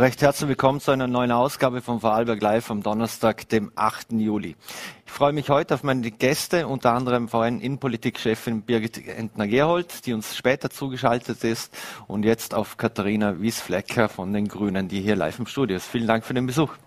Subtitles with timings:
[0.00, 4.12] Recht herzlich willkommen zu einer neuen Ausgabe von Vorarlberg Live am Donnerstag, dem 8.
[4.12, 4.56] Juli.
[5.04, 10.34] Ich freue mich heute auf meine Gäste, unter anderem vorhin Innenpolitikchefin Birgit Entner-Gerhold, die uns
[10.34, 11.76] später zugeschaltet ist,
[12.06, 15.86] und jetzt auf Katharina Wiesflecker von den Grünen, die hier live im Studio ist.
[15.86, 16.78] Vielen Dank für den Besuch.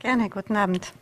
[0.00, 0.94] Gerne, guten Abend.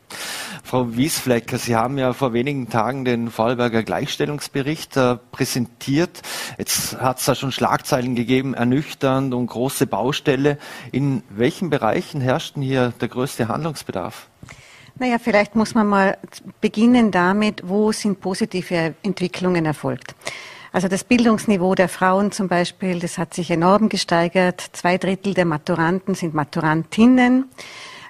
[0.65, 6.21] Frau Wiesflecker, Sie haben ja vor wenigen Tagen den Vorarlberger Gleichstellungsbericht äh, präsentiert.
[6.59, 10.59] Jetzt hat es da schon Schlagzeilen gegeben, ernüchternd und große Baustelle.
[10.91, 14.27] In welchen Bereichen herrscht denn hier der größte Handlungsbedarf?
[14.99, 16.19] Naja, vielleicht muss man mal
[16.61, 20.17] beginnen damit, wo sind positive Entwicklungen erfolgt.
[20.73, 24.61] Also das Bildungsniveau der Frauen zum Beispiel, das hat sich enorm gesteigert.
[24.73, 27.45] Zwei Drittel der Maturanten sind Maturantinnen.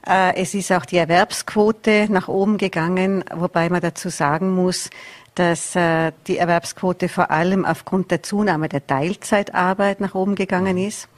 [0.07, 4.91] Äh, es ist auch die Erwerbsquote nach oben gegangen, wobei man dazu sagen muss,
[5.35, 11.09] dass äh, die Erwerbsquote vor allem aufgrund der Zunahme der Teilzeitarbeit nach oben gegangen ist.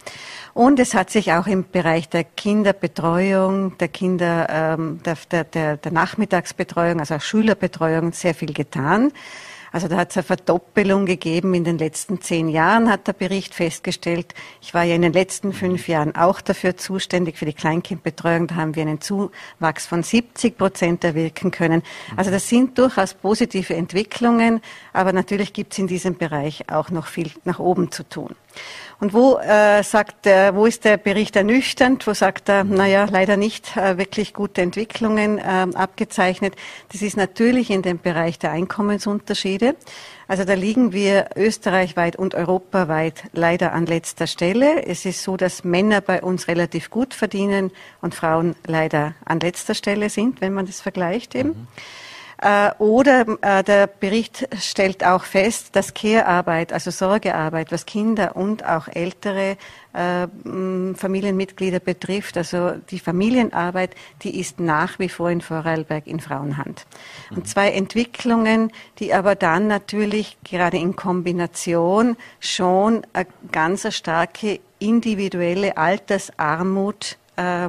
[0.52, 5.92] Und es hat sich auch im Bereich der Kinderbetreuung, der Kinder, ähm, der, der, der
[5.92, 9.12] Nachmittagsbetreuung, also auch Schülerbetreuung sehr viel getan.
[9.72, 13.54] Also da hat es eine Verdoppelung gegeben in den letzten zehn Jahren, hat der Bericht
[13.54, 14.34] festgestellt.
[14.60, 18.48] Ich war ja in den letzten fünf Jahren auch dafür zuständig für die Kleinkindbetreuung.
[18.48, 21.82] Da haben wir einen Zuwachs von 70 Prozent erwirken können.
[22.16, 24.60] Also das sind durchaus positive Entwicklungen,
[24.92, 28.34] aber natürlich gibt es in diesem Bereich auch noch viel nach oben zu tun.
[29.00, 32.06] Und wo äh, sagt er, wo ist der Bericht ernüchternd?
[32.06, 36.54] Wo sagt er, naja, leider nicht äh, wirklich gute Entwicklungen äh, abgezeichnet?
[36.92, 39.74] Das ist natürlich in dem Bereich der Einkommensunterschiede.
[40.28, 44.86] Also da liegen wir österreichweit und europaweit leider an letzter Stelle.
[44.86, 49.74] Es ist so, dass Männer bei uns relativ gut verdienen und Frauen leider an letzter
[49.74, 51.48] Stelle sind, wenn man das vergleicht eben.
[51.48, 51.68] Mhm.
[52.40, 58.64] Äh, oder äh, der Bericht stellt auch fest, dass Care-Arbeit, also Sorgearbeit, was Kinder und
[58.64, 59.58] auch ältere
[59.92, 60.26] äh,
[60.94, 66.86] Familienmitglieder betrifft, also die Familienarbeit, die ist nach wie vor in Vorarlberg in Frauenhand.
[67.30, 67.44] Und mhm.
[67.44, 77.18] zwei Entwicklungen, die aber dann natürlich gerade in Kombination schon eine ganz starke individuelle Altersarmut
[77.36, 77.68] äh,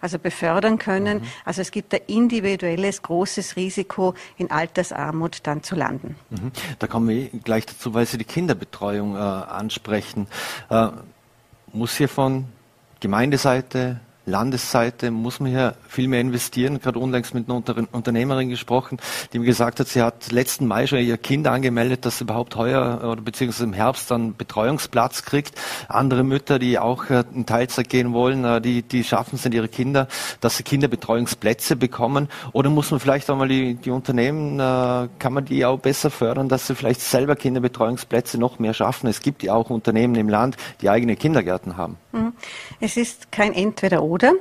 [0.00, 1.18] also befördern können.
[1.18, 1.26] Mhm.
[1.44, 6.16] Also es gibt ein individuelles großes Risiko, in Altersarmut dann zu landen.
[6.30, 6.52] Mhm.
[6.78, 10.26] Da kommen wir gleich dazu, weil Sie die Kinderbetreuung äh, ansprechen.
[10.68, 10.88] Äh,
[11.72, 12.46] muss hier von
[13.00, 16.80] Gemeindeseite, Landesseite muss man hier viel mehr investieren.
[16.80, 17.62] Gerade unlängst mit einer
[17.92, 18.98] Unternehmerin gesprochen,
[19.32, 22.56] die mir gesagt hat, sie hat letzten Mai schon ihr Kind angemeldet, dass sie überhaupt
[22.56, 25.60] heuer oder beziehungsweise im Herbst dann Betreuungsplatz kriegt.
[25.88, 29.52] Andere Mütter, die auch äh, in Teilzeit gehen wollen, äh, die, die schaffen es in
[29.52, 30.06] ihre Kinder,
[30.40, 32.28] dass sie Kinderbetreuungsplätze bekommen.
[32.52, 36.10] Oder muss man vielleicht auch mal die, die Unternehmen, äh, kann man die auch besser
[36.10, 39.08] fördern, dass sie vielleicht selber Kinderbetreuungsplätze noch mehr schaffen?
[39.08, 41.96] Es gibt ja auch Unternehmen im Land, die eigene Kindergärten haben.
[42.12, 42.32] Mhm.
[42.80, 44.34] Es ist kein Entweder oder.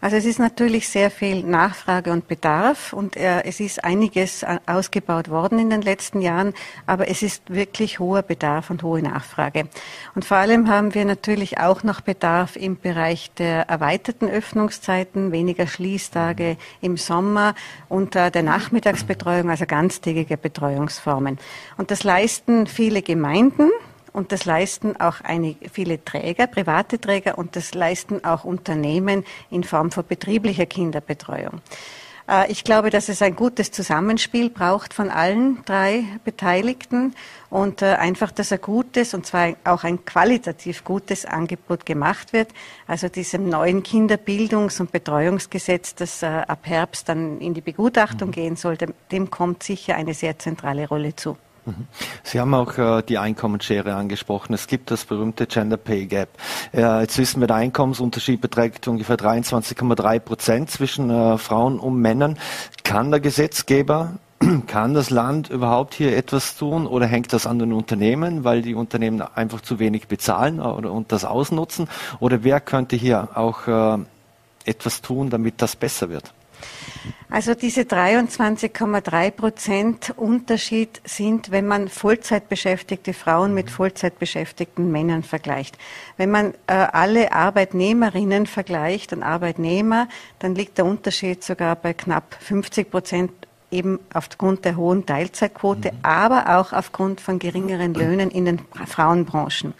[0.00, 5.30] Also es ist natürlich sehr viel Nachfrage und Bedarf und äh, es ist einiges ausgebaut
[5.30, 6.54] worden in den letzten Jahren,
[6.86, 9.68] aber es ist wirklich hoher Bedarf und hohe Nachfrage.
[10.14, 15.66] Und vor allem haben wir natürlich auch noch Bedarf im Bereich der erweiterten Öffnungszeiten, weniger
[15.66, 17.54] Schließtage im Sommer
[17.88, 21.38] und äh, der Nachmittagsbetreuung, also ganztägige Betreuungsformen.
[21.78, 23.70] Und das leisten viele Gemeinden
[24.16, 29.62] und das leisten auch einige, viele Träger, private Träger und das leisten auch Unternehmen in
[29.62, 31.60] Form von betrieblicher Kinderbetreuung.
[32.26, 37.14] Äh, ich glaube, dass es ein gutes Zusammenspiel braucht von allen drei Beteiligten
[37.50, 42.48] und äh, einfach, dass ein gutes und zwar auch ein qualitativ gutes Angebot gemacht wird.
[42.86, 48.32] Also diesem neuen Kinderbildungs- und Betreuungsgesetz, das äh, ab Herbst dann in die Begutachtung mhm.
[48.32, 51.36] gehen sollte, dem kommt sicher eine sehr zentrale Rolle zu.
[51.66, 51.88] Mhm.
[52.22, 54.54] Sie haben auch äh, die Einkommensschere angesprochen.
[54.54, 56.28] Es gibt das berühmte Gender Pay Gap.
[56.72, 62.38] Äh, jetzt wissen wir, der Einkommensunterschied beträgt ungefähr 23,3 Prozent zwischen äh, Frauen und Männern.
[62.84, 64.14] Kann der Gesetzgeber
[64.66, 68.74] kann das Land überhaupt hier etwas tun oder hängt das an den Unternehmen, weil die
[68.74, 71.88] Unternehmen einfach zu wenig bezahlen oder, und das ausnutzen?
[72.20, 73.98] Oder wer könnte hier auch äh,
[74.64, 76.32] etwas tun, damit das besser wird?
[77.28, 85.76] Also diese 23,3 Prozent Unterschied sind, wenn man Vollzeitbeschäftigte Frauen mit Vollzeitbeschäftigten Männern vergleicht.
[86.16, 90.08] Wenn man äh, alle Arbeitnehmerinnen vergleicht und Arbeitnehmer,
[90.38, 93.32] dann liegt der Unterschied sogar bei knapp 50 Prozent
[93.70, 95.98] eben aufgrund der hohen Teilzeitquote, mhm.
[96.02, 99.74] aber auch aufgrund von geringeren Löhnen in den Frauenbranchen.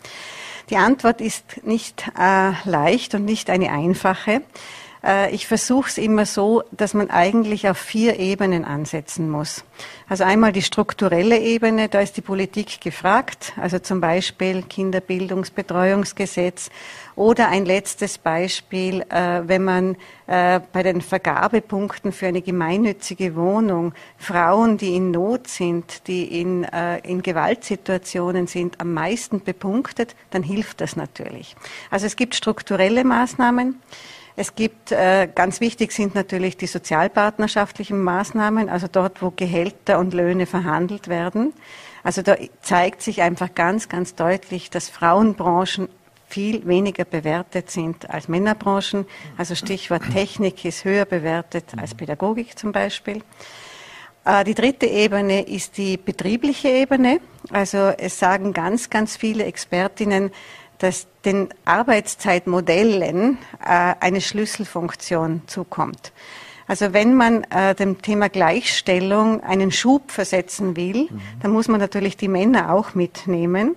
[0.70, 4.42] Die Antwort ist nicht äh, leicht und nicht eine einfache.
[5.06, 9.62] Äh, ich versuche es immer so, dass man eigentlich auf vier Ebenen ansetzen muss.
[10.08, 16.70] Also einmal die strukturelle Ebene, da ist die Politik gefragt, also zum Beispiel Kinderbildungsbetreuungsgesetz
[17.14, 23.94] oder ein letztes Beispiel, äh, wenn man äh, bei den Vergabepunkten für eine gemeinnützige Wohnung
[24.18, 26.66] Frauen, die in Not sind, die in,
[27.04, 31.54] in Gewaltsituationen sind, am meisten bepunktet, dann hilft das natürlich.
[31.90, 33.80] Also es gibt strukturelle Maßnahmen.
[34.38, 40.12] Es gibt, äh, ganz wichtig sind natürlich die sozialpartnerschaftlichen Maßnahmen, also dort, wo Gehälter und
[40.12, 41.54] Löhne verhandelt werden.
[42.02, 45.88] Also da zeigt sich einfach ganz, ganz deutlich, dass Frauenbranchen
[46.28, 49.06] viel weniger bewertet sind als Männerbranchen.
[49.38, 53.22] Also Stichwort Technik ist höher bewertet als Pädagogik zum Beispiel.
[54.26, 57.20] Äh, die dritte Ebene ist die betriebliche Ebene.
[57.50, 60.30] Also es sagen ganz, ganz viele Expertinnen,
[60.78, 66.12] dass den Arbeitszeitmodellen äh, eine Schlüsselfunktion zukommt.
[66.68, 71.20] Also wenn man äh, dem Thema Gleichstellung einen Schub versetzen will, mhm.
[71.40, 73.76] dann muss man natürlich die Männer auch mitnehmen.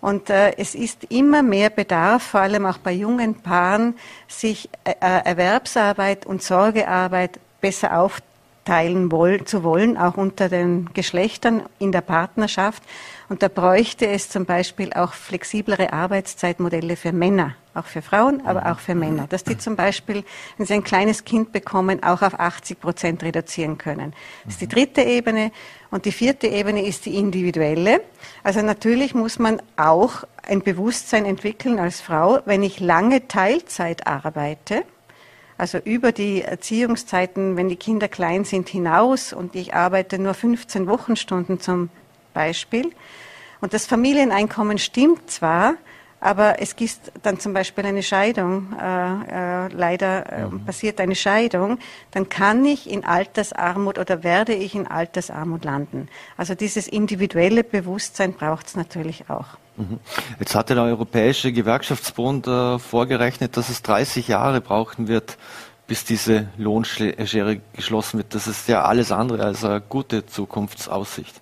[0.00, 3.94] Und äh, es ist immer mehr Bedarf, vor allem auch bei jungen Paaren,
[4.28, 11.64] sich äh, äh Erwerbsarbeit und Sorgearbeit besser aufteilen woll zu wollen, auch unter den Geschlechtern
[11.78, 12.82] in der Partnerschaft.
[13.30, 18.72] Und da bräuchte es zum Beispiel auch flexiblere Arbeitszeitmodelle für Männer, auch für Frauen, aber
[18.72, 20.24] auch für Männer, dass die zum Beispiel,
[20.56, 24.14] wenn sie ein kleines Kind bekommen, auch auf 80 Prozent reduzieren können.
[24.44, 25.52] Das ist die dritte Ebene.
[25.92, 28.00] Und die vierte Ebene ist die individuelle.
[28.42, 34.82] Also natürlich muss man auch ein Bewusstsein entwickeln als Frau, wenn ich lange Teilzeit arbeite,
[35.56, 40.88] also über die Erziehungszeiten, wenn die Kinder klein sind, hinaus und ich arbeite nur 15
[40.88, 41.90] Wochenstunden zum
[42.40, 42.90] Beispiel.
[43.60, 45.74] Und das Familieneinkommen stimmt zwar,
[46.20, 50.64] aber es gibt dann zum Beispiel eine Scheidung, äh, äh, leider äh, mhm.
[50.66, 51.78] passiert eine Scheidung,
[52.10, 56.08] dann kann ich in Altersarmut oder werde ich in Altersarmut landen.
[56.36, 59.46] Also dieses individuelle Bewusstsein braucht es natürlich auch.
[59.76, 59.98] Mhm.
[60.38, 65.38] Jetzt hatte der Europäische Gewerkschaftsbund äh, vorgerechnet, dass es 30 Jahre brauchen wird,
[65.86, 68.34] bis diese Lohnschere geschlossen wird.
[68.34, 71.34] Das ist ja alles andere als eine gute Zukunftsaussicht.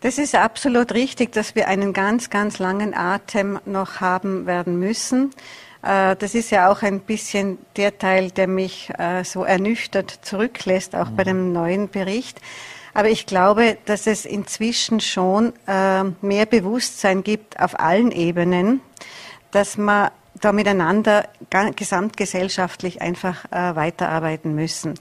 [0.00, 5.30] Das ist absolut richtig, dass wir einen ganz, ganz langen Atem noch haben werden müssen.
[5.82, 10.94] Äh, das ist ja auch ein bisschen der Teil, der mich äh, so ernüchtert zurücklässt,
[10.94, 12.40] auch bei dem neuen Bericht.
[12.94, 18.80] Aber ich glaube, dass es inzwischen schon äh, mehr Bewusstsein gibt auf allen Ebenen,
[19.50, 21.24] dass man da miteinander
[21.74, 24.94] gesamtgesellschaftlich einfach äh, weiterarbeiten müssen.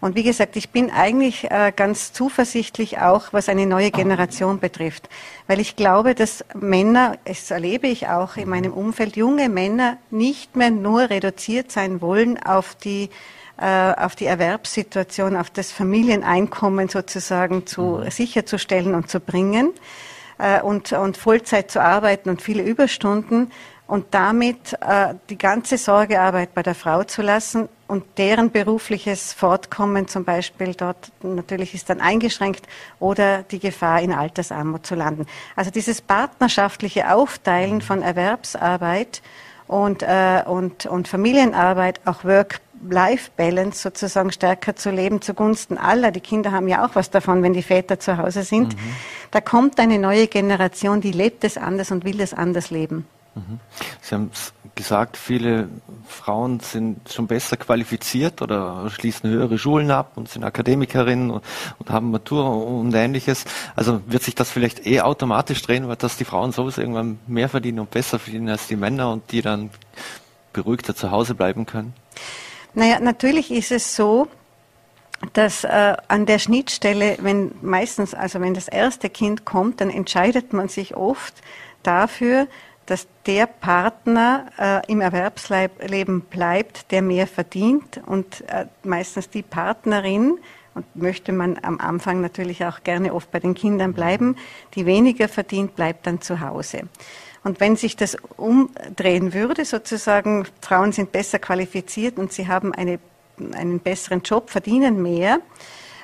[0.00, 5.08] Und wie gesagt, ich bin eigentlich äh, ganz zuversichtlich auch, was eine neue Generation betrifft,
[5.46, 10.56] weil ich glaube, dass Männer, das erlebe ich auch in meinem Umfeld, junge Männer nicht
[10.56, 13.10] mehr nur reduziert sein wollen auf die
[13.58, 18.10] äh, auf die Erwerbssituation, auf das Familieneinkommen sozusagen zu mhm.
[18.10, 19.72] sicherzustellen und zu bringen
[20.38, 23.52] äh, und, und Vollzeit zu arbeiten und viele Überstunden,
[23.92, 30.08] und damit äh, die ganze Sorgearbeit bei der Frau zu lassen und deren berufliches Fortkommen
[30.08, 32.66] zum Beispiel dort natürlich ist dann eingeschränkt
[33.00, 35.26] oder die Gefahr in Altersarmut zu landen.
[35.56, 39.20] Also dieses partnerschaftliche Aufteilen von Erwerbsarbeit
[39.66, 46.12] und, äh, und, und Familienarbeit, auch Work-Life-Balance sozusagen stärker zu leben zugunsten aller.
[46.12, 48.74] Die Kinder haben ja auch was davon, wenn die Väter zu Hause sind.
[48.74, 48.96] Mhm.
[49.32, 53.06] Da kommt eine neue Generation, die lebt es anders und will es anders leben.
[53.34, 53.60] Mhm.
[54.00, 54.30] Sie haben
[54.74, 55.68] gesagt, viele
[56.06, 61.42] Frauen sind schon besser qualifiziert oder schließen höhere Schulen ab und sind Akademikerinnen und,
[61.88, 63.44] haben Matura und ähnliches.
[63.74, 67.48] Also wird sich das vielleicht eh automatisch drehen, weil dass die Frauen sowieso irgendwann mehr
[67.48, 69.70] verdienen und besser verdienen als die Männer und die dann
[70.52, 71.94] beruhigter zu Hause bleiben können?
[72.74, 74.28] Naja, natürlich ist es so,
[75.32, 80.52] dass äh, an der Schnittstelle, wenn meistens, also wenn das erste Kind kommt, dann entscheidet
[80.52, 81.34] man sich oft
[81.82, 82.48] dafür,
[82.86, 90.38] dass der Partner äh, im Erwerbsleben bleibt, der mehr verdient und äh, meistens die Partnerin,
[90.74, 94.36] und möchte man am Anfang natürlich auch gerne oft bei den Kindern bleiben,
[94.74, 96.82] die weniger verdient, bleibt dann zu Hause.
[97.44, 103.00] Und wenn sich das umdrehen würde, sozusagen, Frauen sind besser qualifiziert und sie haben eine,
[103.54, 105.40] einen besseren Job, verdienen mehr,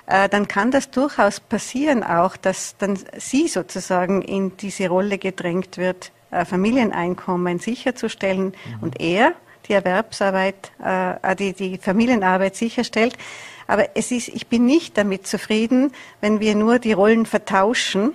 [0.07, 5.79] äh, dann kann das durchaus passieren auch, dass dann sie sozusagen in diese Rolle gedrängt
[5.79, 8.83] wird, Familieneinkommen sicherzustellen mhm.
[8.83, 9.33] und er
[9.69, 13.17] die Erwerbsarbeit, äh, die, die Familienarbeit sicherstellt.
[13.67, 18.15] Aber es ist, ich bin nicht damit zufrieden, wenn wir nur die Rollen vertauschen,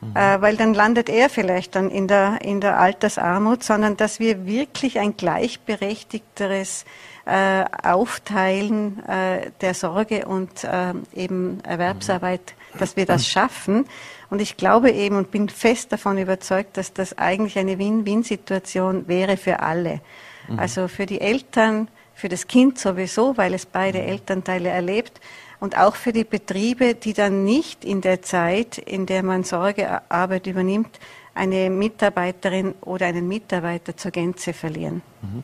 [0.00, 0.14] mhm.
[0.14, 4.46] äh, weil dann landet er vielleicht dann in der, in der Altersarmut, sondern dass wir
[4.46, 6.84] wirklich ein gleichberechtigteres
[7.26, 13.86] äh, Aufteilen äh, der Sorge und äh, eben Erwerbsarbeit, dass wir das schaffen.
[14.30, 19.36] Und ich glaube eben und bin fest davon überzeugt, dass das eigentlich eine Win-Win-Situation wäre
[19.36, 20.00] für alle.
[20.48, 20.58] Mhm.
[20.58, 24.08] Also für die Eltern, für das Kind sowieso, weil es beide mhm.
[24.08, 25.20] Elternteile erlebt
[25.60, 30.46] und auch für die Betriebe, die dann nicht in der Zeit, in der man Sorgearbeit
[30.46, 30.98] übernimmt,
[31.34, 35.02] eine Mitarbeiterin oder einen Mitarbeiter zur Gänze verlieren.
[35.22, 35.42] Mhm.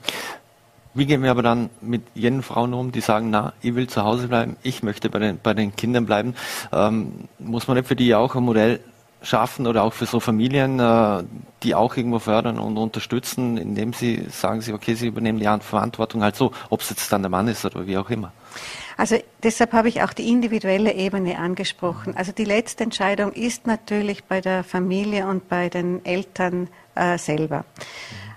[0.97, 4.05] Wie gehen wir aber dann mit jenen Frauen um, die sagen, na, ich will zu
[4.05, 6.37] Hause bleiben, ich möchte bei den, bei den Kindern bleiben?
[6.73, 8.79] Ähm, muss man nicht für die auch ein Modell
[9.21, 11.25] schaffen oder auch für so Familien, äh,
[11.65, 16.23] die auch irgendwo fördern und unterstützen, indem sie sagen, sie, okay, sie übernehmen die Verantwortung
[16.23, 18.33] halt so, ob es jetzt dann der Mann ist oder wie auch immer.
[18.97, 22.17] Also deshalb habe ich auch die individuelle Ebene angesprochen.
[22.17, 27.65] Also die letzte Entscheidung ist natürlich bei der Familie und bei den Eltern äh, selber.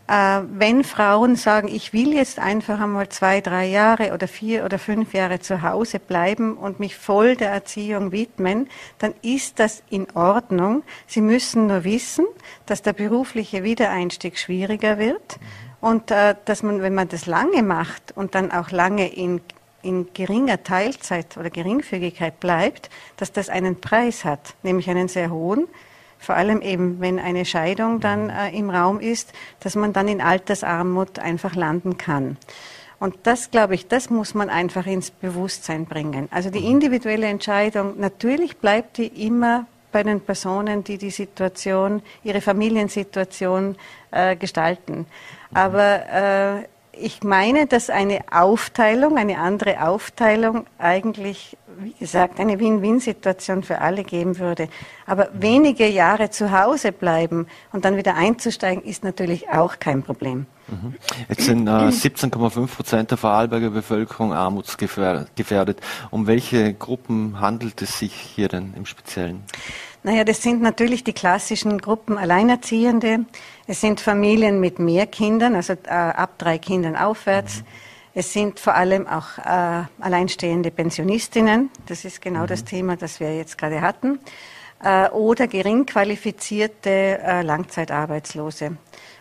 [0.08, 4.80] Äh, wenn Frauen sagen, ich will jetzt einfach einmal zwei, drei Jahre oder vier oder
[4.80, 10.08] fünf Jahre zu Hause bleiben und mich voll der Erziehung widmen, dann ist das in
[10.16, 10.84] Ordnung.
[11.08, 12.26] Sie müssen nur wissen,
[12.66, 15.40] dass der berufliche Wiedereinstieg schwieriger wird
[15.82, 19.42] und äh, dass man, wenn man das lange macht und dann auch lange in
[19.82, 25.68] in geringer Teilzeit oder Geringfügigkeit bleibt, dass das einen Preis hat, nämlich einen sehr hohen,
[26.20, 30.22] vor allem eben, wenn eine Scheidung dann äh, im Raum ist, dass man dann in
[30.22, 32.38] Altersarmut einfach landen kann.
[33.00, 36.28] Und das, glaube ich, das muss man einfach ins Bewusstsein bringen.
[36.32, 42.42] Also die individuelle Entscheidung, natürlich bleibt die immer bei den Personen, die die Situation, ihre
[42.42, 43.76] Familiensituation
[44.12, 45.06] äh, gestalten.
[45.54, 46.68] Aber äh,
[47.00, 54.04] ich meine, dass eine Aufteilung, eine andere Aufteilung eigentlich, wie gesagt, eine Win-Win-Situation für alle
[54.04, 54.70] geben würde.
[55.06, 60.46] Aber wenige Jahre zu Hause bleiben und dann wieder einzusteigen, ist natürlich auch kein Problem.
[60.68, 60.96] Mhm.
[61.30, 65.82] Jetzt sind äh, 17,5 Prozent der Vorarlberger Bevölkerung armutsgefährdet.
[66.12, 69.44] Um welche Gruppen handelt es sich hier denn im Speziellen?
[70.04, 73.26] Naja, das sind natürlich die klassischen Gruppen Alleinerziehende.
[73.70, 77.58] Es sind Familien mit mehr Kindern, also äh, ab drei Kindern aufwärts.
[77.58, 77.66] Mhm.
[78.14, 81.70] Es sind vor allem auch äh, alleinstehende Pensionistinnen.
[81.86, 82.48] Das ist genau mhm.
[82.48, 84.20] das Thema, das wir jetzt gerade hatten.
[84.82, 88.78] Äh, oder gering qualifizierte äh, Langzeitarbeitslose.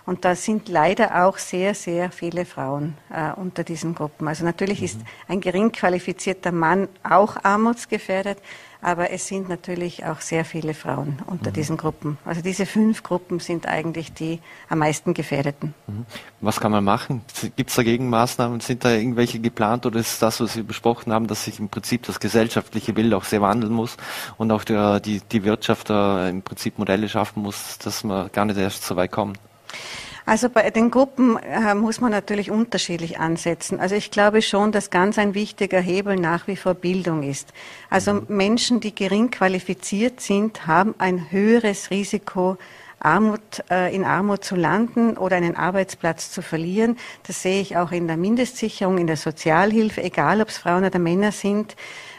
[0.06, 4.28] Und da sind leider auch sehr, sehr viele Frauen äh, unter diesen Gruppen.
[4.28, 4.84] Also natürlich mhm.
[4.84, 8.38] ist ein gering qualifizierter Mann auch armutsgefährdet,
[8.82, 11.54] aber es sind natürlich auch sehr viele Frauen unter mhm.
[11.54, 12.18] diesen Gruppen.
[12.24, 15.74] Also diese fünf Gruppen sind eigentlich die am meisten gefährdeten.
[15.86, 16.06] Mhm.
[16.40, 17.22] Was kann man machen?
[17.56, 18.60] Gibt es dagegen Maßnahmen?
[18.60, 22.04] Sind da irgendwelche geplant oder ist das, was Sie besprochen haben, dass sich im Prinzip
[22.04, 23.96] das gesellschaftliche Bild auch sehr wandeln muss
[24.36, 28.44] und auch der, die, die Wirtschaft da im Prinzip Modelle schaffen muss, dass man gar
[28.44, 29.38] nicht erst so weit kommt?
[30.26, 33.78] Also bei den Gruppen äh, muss man natürlich unterschiedlich ansetzen.
[33.78, 37.52] Also ich glaube schon, dass ganz ein wichtiger Hebel nach wie vor Bildung ist.
[37.90, 38.24] Also mhm.
[38.28, 42.58] Menschen, die gering qualifiziert sind, haben ein höheres Risiko,
[42.98, 46.98] Armut, äh, in Armut zu landen oder einen Arbeitsplatz zu verlieren.
[47.28, 50.98] Das sehe ich auch in der Mindestsicherung, in der Sozialhilfe, egal ob es Frauen oder
[50.98, 51.76] Männer sind.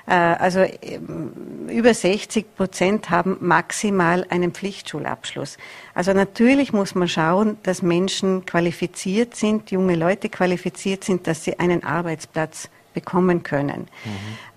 [0.07, 5.57] Äh, also ähm, über 60 Prozent haben maximal einen Pflichtschulabschluss.
[5.93, 11.59] Also natürlich muss man schauen, dass Menschen qualifiziert sind, junge Leute qualifiziert sind, dass sie
[11.59, 13.87] einen Arbeitsplatz bekommen können.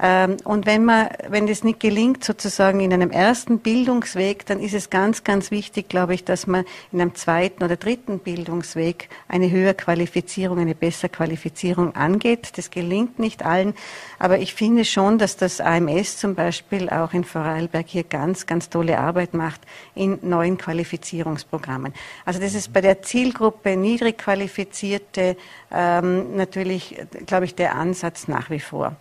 [0.00, 0.36] Mhm.
[0.44, 4.88] Und wenn man, wenn das nicht gelingt, sozusagen in einem ersten Bildungsweg, dann ist es
[4.88, 9.74] ganz, ganz wichtig, glaube ich, dass man in einem zweiten oder dritten Bildungsweg eine höhere
[9.74, 12.52] Qualifizierung, eine bessere Qualifizierung angeht.
[12.56, 13.74] Das gelingt nicht allen,
[14.18, 18.70] aber ich finde schon, dass das AMS zum Beispiel auch in Vorarlberg hier ganz, ganz
[18.70, 19.60] tolle Arbeit macht
[19.94, 21.92] in neuen Qualifizierungsprogrammen.
[22.24, 25.36] Also das ist bei der Zielgruppe niedrig qualifizierte
[25.70, 26.96] ähm, natürlich,
[27.26, 28.90] glaube ich, der Ansatz nach wie vor.
[28.90, 28.94] Mhm.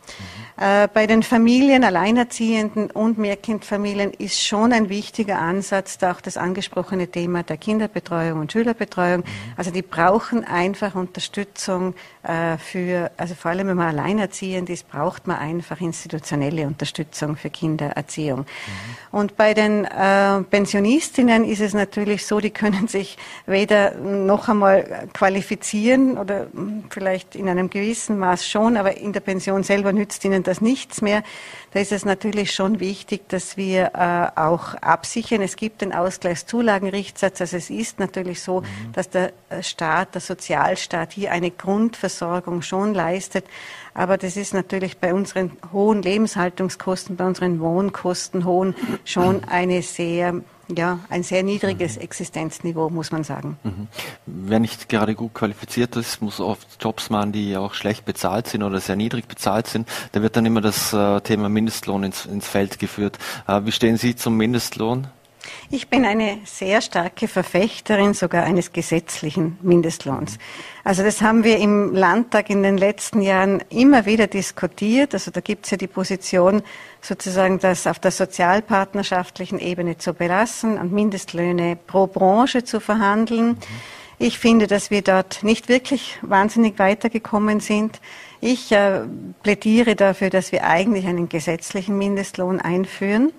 [0.59, 6.35] Äh, bei den Familien, Alleinerziehenden und Mehrkindfamilien ist schon ein wichtiger Ansatz da auch das
[6.35, 9.19] angesprochene Thema der Kinderbetreuung und Schülerbetreuung.
[9.19, 9.53] Mhm.
[9.55, 15.27] Also die brauchen einfach Unterstützung äh, für, also vor allem wenn man alleinerziehend ist, braucht
[15.27, 18.39] man einfach institutionelle Unterstützung für Kindererziehung.
[18.39, 19.17] Mhm.
[19.17, 25.07] Und bei den äh, Pensionistinnen ist es natürlich so, die können sich weder noch einmal
[25.13, 26.47] qualifizieren oder
[26.89, 31.01] vielleicht in einem gewissen Maß schon, aber in der Pension selber nützt ihnen das nichts
[31.01, 31.23] mehr.
[31.71, 35.41] Da ist es natürlich schon wichtig, dass wir äh, auch absichern.
[35.41, 37.39] Es gibt den Ausgleichszulagenrichtsatz.
[37.41, 38.65] Also es ist natürlich so, mhm.
[38.93, 43.45] dass der äh, Staat, der Sozialstaat hier eine Grundversorgung schon leistet.
[43.93, 48.75] Aber das ist natürlich bei unseren hohen Lebenshaltungskosten, bei unseren Wohnkosten hohen
[49.05, 50.41] schon eine sehr
[50.75, 52.03] ja, ein sehr niedriges mhm.
[52.03, 53.57] Existenzniveau, muss man sagen.
[53.63, 53.87] Mhm.
[54.25, 58.63] Wer nicht gerade gut qualifiziert ist, muss oft Jobs machen, die auch schlecht bezahlt sind
[58.63, 59.87] oder sehr niedrig bezahlt sind.
[60.11, 63.17] Da wird dann immer das äh, Thema Mindestlohn ins, ins Feld geführt.
[63.47, 65.07] Äh, wie stehen Sie zum Mindestlohn?
[65.69, 70.37] Ich bin eine sehr starke Verfechterin sogar eines gesetzlichen Mindestlohns.
[70.83, 75.13] Also das haben wir im Landtag in den letzten Jahren immer wieder diskutiert.
[75.13, 76.63] Also da gibt es ja die Position,
[77.01, 83.57] sozusagen das auf der sozialpartnerschaftlichen Ebene zu belassen und Mindestlöhne pro Branche zu verhandeln.
[84.21, 88.01] Ich finde, dass wir dort nicht wirklich wahnsinnig weitergekommen sind.
[88.41, 89.01] Ich äh,
[89.43, 93.31] plädiere dafür, dass wir eigentlich einen gesetzlichen Mindestlohn einführen.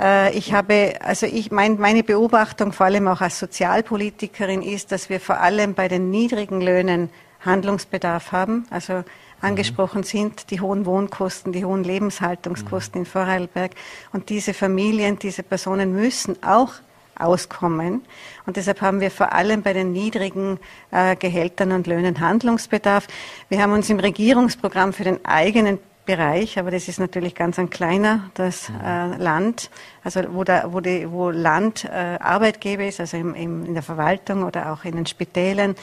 [0.00, 5.08] Äh, ich habe, also ich, mein, meine Beobachtung, vor allem auch als Sozialpolitikerin, ist, dass
[5.08, 7.10] wir vor allem bei den niedrigen Löhnen
[7.40, 8.66] Handlungsbedarf haben.
[8.70, 9.04] Also
[9.40, 10.04] angesprochen mhm.
[10.04, 13.04] sind die hohen Wohnkosten, die hohen Lebenshaltungskosten mhm.
[13.04, 13.72] in Vorarlberg.
[14.12, 16.72] Und diese Familien, diese Personen müssen auch
[17.16, 18.02] auskommen.
[18.46, 20.58] Und deshalb haben wir vor allem bei den niedrigen
[20.90, 23.06] äh, Gehältern und Löhnen Handlungsbedarf.
[23.48, 27.70] Wir haben uns im Regierungsprogramm für den eigenen Bereich, aber das ist natürlich ganz ein
[27.70, 28.80] kleiner, das mhm.
[28.84, 29.70] äh, Land,
[30.02, 33.82] also wo, da, wo, die, wo Land äh, Arbeitgeber ist, also im, im, in der
[33.82, 35.74] Verwaltung oder auch in den Spitälen,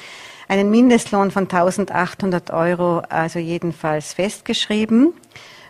[0.48, 5.14] einen Mindestlohn von 1800 Euro, also jedenfalls festgeschrieben.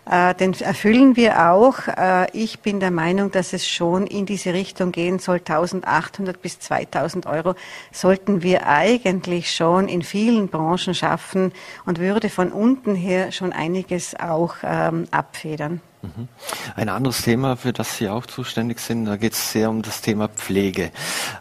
[0.09, 1.87] Äh, den erfüllen wir auch.
[1.87, 5.37] Äh, ich bin der Meinung, dass es schon in diese Richtung gehen soll.
[5.37, 7.53] 1800 bis 2000 Euro
[7.91, 11.51] sollten wir eigentlich schon in vielen Branchen schaffen
[11.85, 15.81] und würde von unten her schon einiges auch ähm, abfedern.
[16.01, 16.27] Mhm.
[16.75, 20.01] Ein anderes Thema, für das Sie auch zuständig sind, da geht es sehr um das
[20.01, 20.91] Thema Pflege.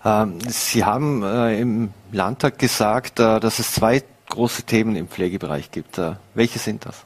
[0.05, 6.01] Ähm, Sie haben äh, im Landtag gesagt, dass es zwei große Themen im Pflegebereich gibt.
[6.35, 7.05] Welche sind das?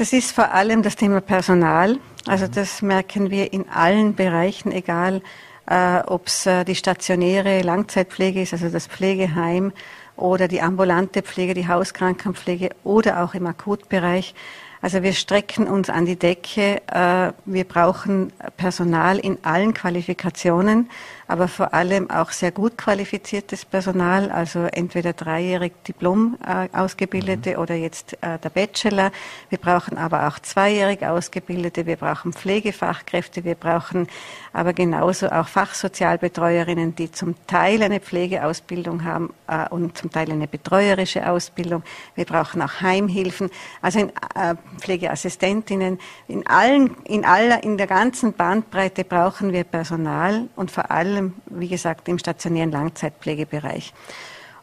[0.00, 1.98] Das ist vor allem das Thema Personal.
[2.26, 5.20] Also das merken wir in allen Bereichen, egal
[5.66, 9.74] äh, ob es äh, die stationäre Langzeitpflege ist, also das Pflegeheim
[10.16, 14.34] oder die ambulante Pflege, die Hauskrankenpflege oder auch im Akutbereich.
[14.80, 16.80] Also wir strecken uns an die Decke.
[16.86, 20.88] Äh, wir brauchen Personal in allen Qualifikationen
[21.30, 27.58] aber vor allem auch sehr gut qualifiziertes Personal, also entweder dreijährig Diplom äh, ausgebildete mhm.
[27.58, 29.12] oder jetzt äh, der Bachelor.
[29.48, 34.08] Wir brauchen aber auch zweijährig ausgebildete, wir brauchen Pflegefachkräfte, wir brauchen
[34.52, 40.48] aber genauso auch Fachsozialbetreuerinnen, die zum Teil eine Pflegeausbildung haben äh, und zum Teil eine
[40.48, 41.84] betreuerische Ausbildung.
[42.16, 46.00] Wir brauchen auch Heimhilfen, also in, äh, Pflegeassistentinnen.
[46.26, 51.34] In allen, in aller, in der ganzen Bandbreite brauchen wir Personal und vor allem allem,
[51.46, 53.92] wie gesagt, im stationären Langzeitpflegebereich.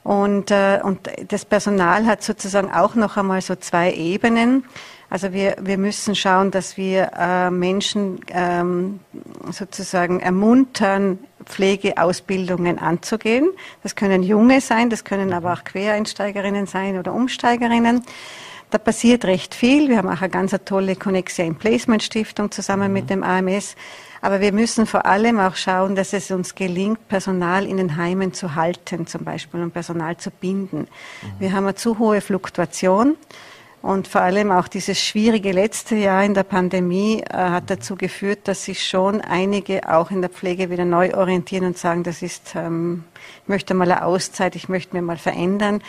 [0.03, 4.63] Und, äh, und das Personal hat sozusagen auch noch einmal so zwei Ebenen.
[5.09, 8.99] Also wir, wir müssen schauen, dass wir äh, Menschen ähm,
[9.51, 13.49] sozusagen ermuntern, Pflegeausbildungen anzugehen.
[13.83, 18.03] Das können Junge sein, das können aber auch Quereinsteigerinnen sein oder Umsteigerinnen.
[18.69, 19.87] Da passiert recht viel.
[19.87, 22.93] Wir haben auch eine ganz tolle Connexia in Placement Stiftung zusammen mhm.
[22.93, 23.75] mit dem AMS.
[24.21, 28.33] Aber wir müssen vor allem auch schauen, dass es uns gelingt, Personal in den Heimen
[28.33, 30.79] zu halten, zum Beispiel, und Personal zu binden.
[31.21, 31.39] Mhm.
[31.39, 33.15] Wir haben eine zu hohe Fluktuation.
[33.81, 38.47] Und vor allem auch dieses schwierige letzte Jahr in der Pandemie äh, hat dazu geführt,
[38.47, 42.53] dass sich schon einige auch in der Pflege wieder neu orientieren und sagen, das ist,
[42.55, 43.03] ähm,
[43.43, 45.81] ich möchte mal eine Auszeit, ich möchte mir mal verändern.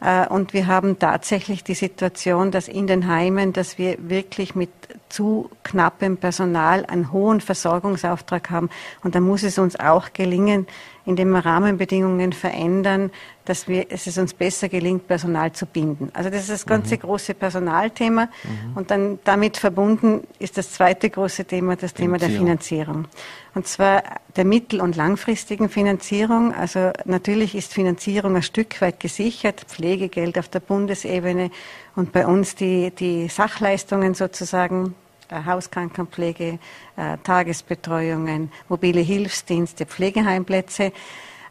[0.00, 4.70] Äh, und wir haben tatsächlich die Situation, dass in den Heimen, dass wir wirklich mit
[5.08, 8.70] zu knappem Personal einen hohen Versorgungsauftrag haben.
[9.02, 10.66] Und da muss es uns auch gelingen,
[11.06, 13.10] indem wir Rahmenbedingungen verändern,
[13.44, 16.10] dass wir, es uns besser gelingt, Personal zu binden.
[16.14, 17.00] Also das ist das ganze mhm.
[17.00, 18.24] große Personalthema.
[18.24, 18.76] Mhm.
[18.76, 23.06] Und dann damit verbunden ist das zweite große Thema das Thema der Finanzierung.
[23.54, 24.02] Und zwar
[24.36, 26.54] der mittel- und langfristigen Finanzierung.
[26.54, 31.50] Also natürlich ist Finanzierung ein Stück weit gesichert, Pflegegeld auf der Bundesebene
[31.94, 34.94] und bei uns die, die Sachleistungen sozusagen
[35.30, 36.58] Hauskrankenpflege,
[36.96, 40.92] äh, Tagesbetreuungen, mobile Hilfsdienste, Pflegeheimplätze.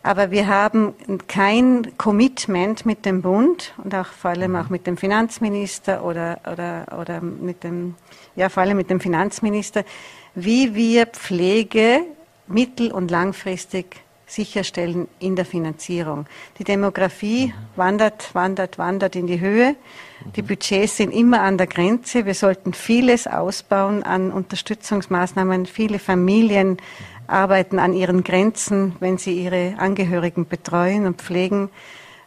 [0.05, 0.93] Aber wir haben
[1.27, 6.85] kein Commitment mit dem Bund und auch vor allem auch mit dem Finanzminister oder, oder,
[6.99, 7.95] oder mit dem,
[8.35, 9.85] ja, vor allem mit dem Finanzminister,
[10.35, 12.01] wie wir Pflege
[12.47, 16.25] mittel- und langfristig sicherstellen in der Finanzierung.
[16.57, 19.75] Die Demografie wandert, wandert, wandert in die Höhe.
[20.35, 22.25] Die Budgets sind immer an der Grenze.
[22.25, 25.65] Wir sollten vieles ausbauen an Unterstützungsmaßnahmen.
[25.65, 26.77] Viele Familien
[27.27, 31.69] arbeiten an ihren Grenzen, wenn sie ihre Angehörigen betreuen und pflegen.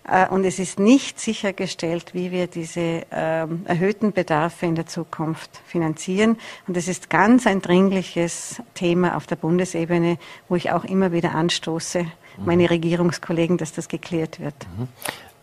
[0.09, 5.51] Äh, und es ist nicht sichergestellt, wie wir diese ähm, erhöhten Bedarfe in der Zukunft
[5.67, 6.39] finanzieren.
[6.67, 11.35] Und es ist ganz ein dringliches Thema auf der Bundesebene, wo ich auch immer wieder
[11.35, 12.07] anstoße,
[12.39, 12.69] meine mhm.
[12.69, 14.55] Regierungskollegen, dass das geklärt wird.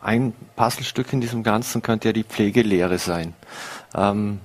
[0.03, 3.33] Ein Puzzlestück in diesem Ganzen könnte ja die Pflegelehre sein.
[3.95, 4.39] Ähm,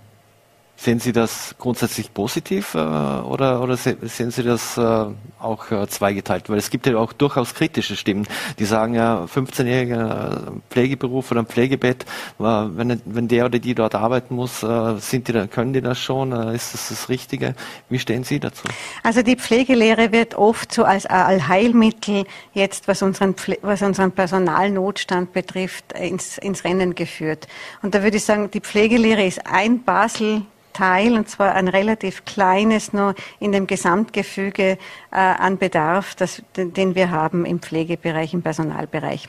[0.80, 5.06] Sehen Sie das grundsätzlich positiv äh, oder, oder sehen Sie das äh,
[5.40, 6.48] auch äh, zweigeteilt?
[6.48, 8.28] Weil es gibt ja auch durchaus kritische Stimmen,
[8.60, 12.04] die sagen ja, 15-jähriger Pflegeberuf oder ein Pflegebett,
[12.38, 15.98] äh, wenn, wenn der oder die dort arbeiten muss, äh, sind die, können die das
[15.98, 16.30] schon?
[16.30, 17.56] Äh, ist das das Richtige?
[17.88, 18.68] Wie stehen Sie dazu?
[19.02, 25.92] Also die Pflegelehre wird oft so als Allheilmittel jetzt, was unseren, was unseren Personalnotstand betrifft,
[25.94, 27.48] ins, ins Rennen geführt.
[27.82, 30.42] Und da würde ich sagen, die Pflegelehre ist ein Basel
[30.78, 34.78] Teil, und zwar ein relativ kleines nur in dem Gesamtgefüge
[35.10, 39.28] äh, an Bedarf, das, den wir haben im Pflegebereich, im Personalbereich.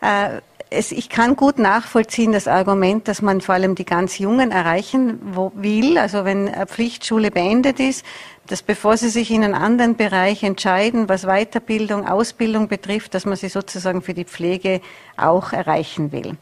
[0.00, 4.50] Äh, es, ich kann gut nachvollziehen das Argument, dass man vor allem die ganz Jungen
[4.50, 5.20] erreichen
[5.54, 5.96] will.
[5.98, 8.04] Also wenn Pflichtschule beendet ist,
[8.46, 13.36] dass bevor sie sich in einen anderen Bereich entscheiden, was Weiterbildung, Ausbildung betrifft, dass man
[13.36, 14.80] sie sozusagen für die Pflege
[15.16, 16.36] auch erreichen will.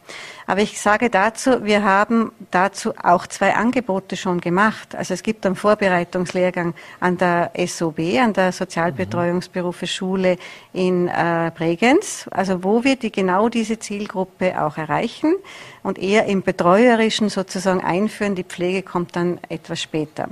[0.45, 4.95] Aber ich sage dazu, wir haben dazu auch zwei Angebote schon gemacht.
[4.95, 10.37] Also es gibt einen Vorbereitungslehrgang an der SOB, an der Sozialbetreuungsberufe Schule
[10.73, 15.35] in äh, Bregenz, also wo wir die genau diese Zielgruppe auch erreichen
[15.83, 18.35] und eher im Betreuerischen sozusagen einführen.
[18.35, 20.29] Die Pflege kommt dann etwas später.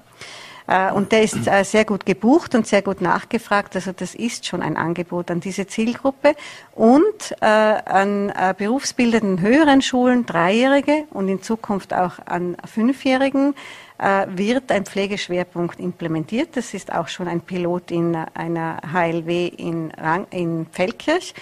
[0.68, 3.76] Äh, und der ist äh, sehr gut gebucht und sehr gut nachgefragt.
[3.76, 6.36] Also das ist schon ein Angebot an diese Zielgruppe.
[6.74, 13.56] Und äh, an berufsbildenden höheren Schulen, Dreijährige und in Zukunft auch an Fünfjährigen,
[14.28, 16.58] wird ein Pflegeschwerpunkt implementiert.
[16.58, 21.36] Das ist auch schon ein Pilot in einer HLW in, Rang, in Feldkirch.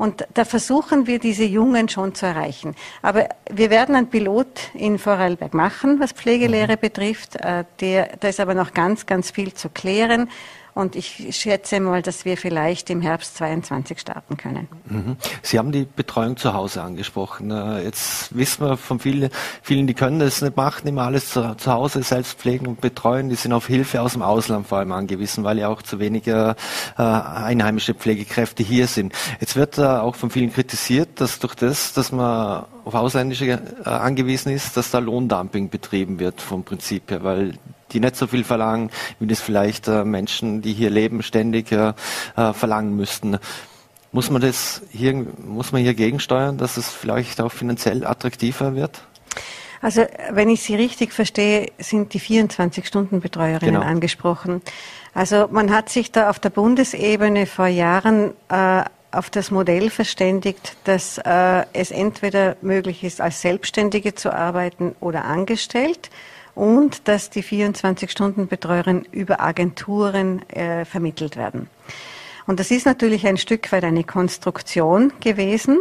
[0.00, 2.74] Und da versuchen wir, diese Jungen schon zu erreichen.
[3.02, 6.80] Aber wir werden einen Pilot in Vorarlberg machen, was Pflegelehre mhm.
[6.80, 7.36] betrifft.
[7.36, 10.30] Äh, der, da ist aber noch ganz, ganz viel zu klären.
[10.74, 14.68] Und ich schätze mal, dass wir vielleicht im Herbst 22 starten können.
[14.86, 15.16] Mhm.
[15.42, 17.50] Sie haben die Betreuung zu Hause angesprochen.
[17.50, 19.30] Äh, jetzt wissen wir von vielen,
[19.62, 23.28] vielen, die können das nicht machen, immer alles zu, zu Hause selbst pflegen und betreuen.
[23.28, 26.56] Die sind auf Hilfe aus dem Ausland vor allem angewiesen, weil ja auch zu wenige
[26.98, 29.12] äh, einheimische Pflegekräfte hier sind.
[29.40, 33.88] Jetzt wird äh, auch von vielen kritisiert, dass durch das, dass man auf Ausländische äh,
[33.88, 37.54] angewiesen ist, dass da Lohndumping betrieben wird vom Prinzip her, weil
[37.92, 41.92] die nicht so viel verlangen, wie das vielleicht äh, Menschen, die hier leben, ständig äh,
[42.52, 43.38] verlangen müssten.
[44.10, 49.02] Muss man das hier, muss man hier gegensteuern, dass es vielleicht auch finanziell attraktiver wird?
[49.80, 53.86] Also, wenn ich Sie richtig verstehe, sind die 24-Stunden-Betreuerinnen genau.
[53.86, 54.62] angesprochen.
[55.14, 60.76] Also, man hat sich da auf der Bundesebene vor Jahren äh, auf das Modell verständigt,
[60.84, 66.10] dass äh, es entweder möglich ist, als Selbstständige zu arbeiten oder angestellt
[66.54, 71.68] und dass die 24-Stunden-Betreuerinnen über Agenturen äh, vermittelt werden.
[72.46, 75.78] Und das ist natürlich ein Stück weit eine Konstruktion gewesen.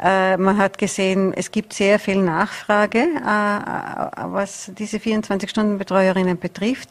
[0.00, 6.90] Äh, man hat gesehen, es gibt sehr viel Nachfrage, äh, äh was diese 24-Stunden-Betreuerinnen betrifft.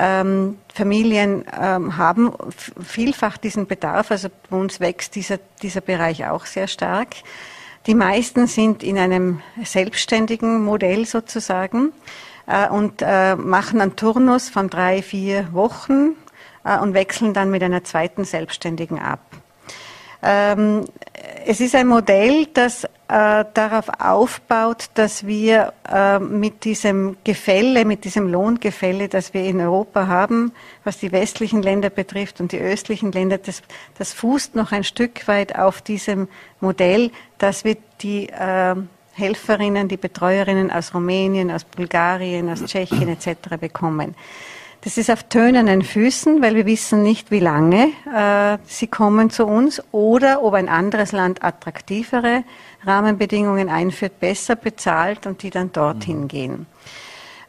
[0.00, 2.32] Ähm, Familien ähm, haben
[2.80, 7.16] vielfach diesen Bedarf, also bei uns wächst dieser, dieser Bereich auch sehr stark.
[7.86, 11.92] Die meisten sind in einem selbstständigen Modell sozusagen
[12.46, 16.12] äh, und äh, machen einen Turnus von drei, vier Wochen
[16.64, 19.20] äh, und wechseln dann mit einer zweiten Selbstständigen ab.
[20.22, 20.84] Ähm,
[21.46, 28.04] es ist ein Modell, das äh, darauf aufbaut, dass wir äh, mit diesem Gefälle, mit
[28.04, 30.52] diesem Lohngefälle, das wir in Europa haben,
[30.84, 33.62] was die westlichen Länder betrifft und die östlichen Länder, das,
[33.96, 36.28] das fußt noch ein Stück weit auf diesem
[36.60, 38.76] Modell, dass wir die äh,
[39.12, 43.56] Helferinnen, die Betreuerinnen aus Rumänien, aus Bulgarien, aus Tschechien etc.
[43.58, 44.14] bekommen.
[44.88, 49.44] Das ist auf tönenden Füßen, weil wir wissen nicht, wie lange äh, sie kommen zu
[49.44, 52.42] uns oder ob ein anderes Land attraktivere
[52.86, 56.28] Rahmenbedingungen einführt, besser bezahlt und die dann dorthin mhm.
[56.28, 56.66] gehen.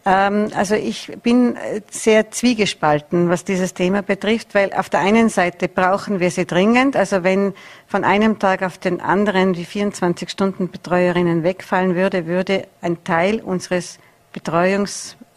[0.05, 5.29] Ähm, also ich bin äh, sehr zwiegespalten, was dieses Thema betrifft, weil auf der einen
[5.29, 6.97] Seite brauchen wir sie dringend.
[6.97, 7.53] Also wenn
[7.87, 13.97] von einem Tag auf den anderen die 24-Stunden-Betreuerinnen wegfallen würde, würde ein Teil unseres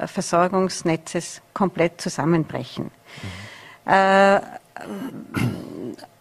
[0.06, 2.90] Betreuungsversorgungsnetzes komplett zusammenbrechen.
[3.86, 3.92] Mhm.
[3.92, 4.40] Äh,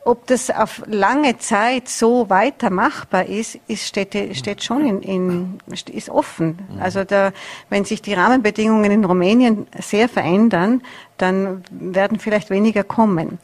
[0.03, 5.59] ob das auf lange Zeit so weiter machbar ist, ist steht, steht schon in, in,
[5.71, 6.57] ist offen.
[6.79, 7.31] Also da,
[7.69, 10.81] wenn sich die Rahmenbedingungen in Rumänien sehr verändern,
[11.17, 13.37] dann werden vielleicht weniger kommen.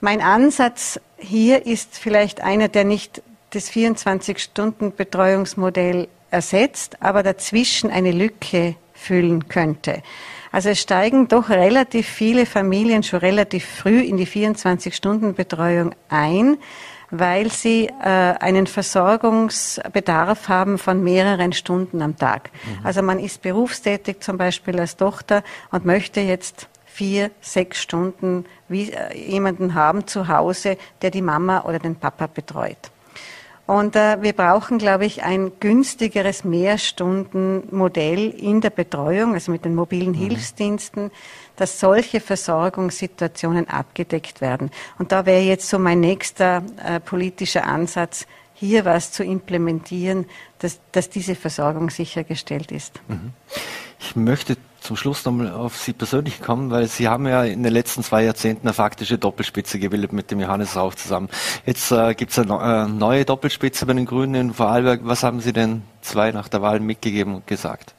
[0.00, 8.76] Mein Ansatz hier ist vielleicht einer, der nicht das 24-Stunden-Betreuungsmodell ersetzt, aber dazwischen eine Lücke
[9.00, 10.02] füllen könnte.
[10.52, 16.58] Also es steigen doch relativ viele Familien schon relativ früh in die 24-Stunden-Betreuung ein,
[17.10, 22.50] weil sie äh, einen Versorgungsbedarf haben von mehreren Stunden am Tag.
[22.52, 22.86] Mhm.
[22.86, 28.92] Also man ist berufstätig zum Beispiel als Tochter und möchte jetzt vier, sechs Stunden wie,
[28.92, 32.89] äh, jemanden haben zu Hause, der die Mama oder den Papa betreut.
[33.70, 39.76] Und äh, wir brauchen, glaube ich, ein günstigeres Mehrstundenmodell in der Betreuung, also mit den
[39.76, 40.16] mobilen mhm.
[40.16, 41.12] Hilfsdiensten,
[41.54, 44.72] dass solche Versorgungssituationen abgedeckt werden.
[44.98, 50.26] Und da wäre jetzt so mein nächster äh, politischer Ansatz, hier was zu implementieren,
[50.58, 53.00] dass, dass diese Versorgung sichergestellt ist.
[53.06, 53.30] Mhm.
[54.00, 54.56] Ich möchte
[54.90, 58.24] zum Schluss nochmal auf Sie persönlich kommen, weil Sie haben ja in den letzten zwei
[58.24, 61.28] Jahrzehnten eine faktische Doppelspitze gebildet mit dem Johannes Rauch zusammen.
[61.64, 65.02] Jetzt äh, gibt es eine äh, neue Doppelspitze bei den Grünen in Vorarlberg.
[65.04, 67.94] Was haben Sie denn zwei nach der Wahl mitgegeben und gesagt?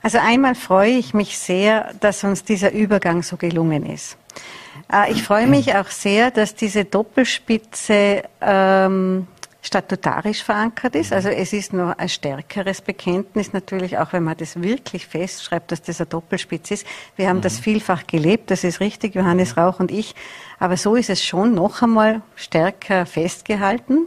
[0.00, 4.16] Also einmal freue ich mich sehr, dass uns dieser Übergang so gelungen ist.
[4.92, 9.26] Äh, ich freue mich auch sehr, dass diese Doppelspitze ähm,
[9.66, 11.12] statutarisch verankert ist.
[11.12, 15.82] Also es ist nur ein stärkeres Bekenntnis natürlich, auch wenn man das wirklich festschreibt, dass
[15.82, 16.86] das ein Doppelspitz ist.
[17.16, 17.42] Wir haben mhm.
[17.42, 20.14] das vielfach gelebt, das ist richtig, Johannes Rauch und ich.
[20.60, 23.94] Aber so ist es schon noch einmal stärker festgehalten.
[23.94, 24.06] Mhm.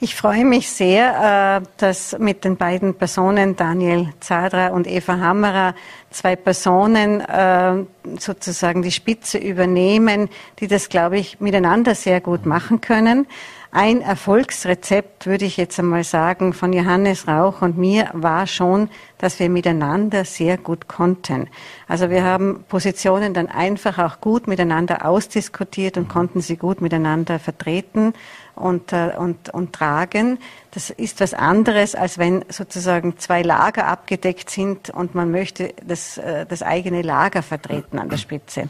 [0.00, 5.74] Ich freue mich sehr, äh, dass mit den beiden Personen, Daniel Zadra und Eva Hammerer,
[6.10, 7.84] zwei Personen äh,
[8.18, 10.28] sozusagen die Spitze übernehmen,
[10.58, 13.26] die das, glaube ich, miteinander sehr gut machen können.
[13.72, 19.38] Ein Erfolgsrezept, würde ich jetzt einmal sagen, von Johannes Rauch und mir war schon, dass
[19.38, 21.48] wir miteinander sehr gut konnten.
[21.88, 27.38] Also wir haben Positionen dann einfach auch gut miteinander ausdiskutiert und konnten sie gut miteinander
[27.38, 28.14] vertreten
[28.54, 30.38] und, äh, und, und tragen.
[30.70, 36.18] Das ist was anderes, als wenn sozusagen zwei Lager abgedeckt sind und man möchte das,
[36.18, 38.68] äh, das eigene Lager vertreten an der Spitze.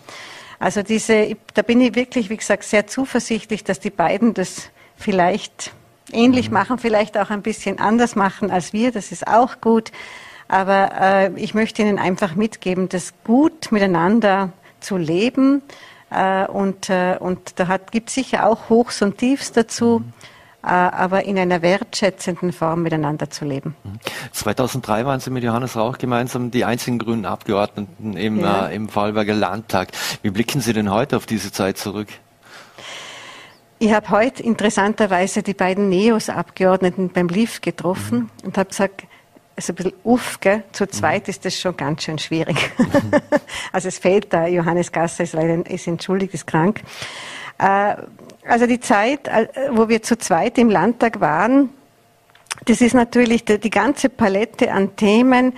[0.59, 5.73] Also diese, da bin ich wirklich, wie gesagt, sehr zuversichtlich, dass die beiden das vielleicht
[6.13, 6.55] ähnlich mhm.
[6.55, 8.93] machen, vielleicht auch ein bisschen anders machen als wir.
[8.93, 9.93] Das ist auch gut.
[10.49, 15.63] Aber äh, ich möchte Ihnen einfach mitgeben, das gut miteinander zu leben.
[16.11, 20.01] Äh, und, äh, und da gibt es sicher auch Hochs und Tiefs dazu.
[20.05, 20.13] Mhm.
[20.63, 23.77] Äh, aber in einer wertschätzenden Form miteinander zu leben.
[24.33, 25.07] 2003 mhm.
[25.07, 28.67] waren Sie mit Johannes Rauch gemeinsam die einzigen grünen Abgeordneten im, ja.
[28.67, 29.91] äh, im Vorarlberger Landtag.
[30.23, 32.09] Wie blicken Sie denn heute auf diese Zeit zurück?
[33.79, 38.47] Ich habe heute interessanterweise die beiden NEOS-Abgeordneten beim LIF getroffen mhm.
[38.47, 39.05] und habe gesagt,
[39.55, 40.63] also ein bisschen uff, gell?
[40.73, 40.91] zu mhm.
[40.93, 42.57] zweit ist das schon ganz schön schwierig.
[42.79, 43.11] Mhm.
[43.73, 46.81] also es fehlt da, Johannes Gasser ist leider ist entschuldigt, ist krank.
[47.59, 47.97] Äh,
[48.49, 51.69] also die Zeit, äh, wo wir zu zweit im Landtag waren,
[52.65, 55.53] das ist natürlich die, die ganze Palette an Themen,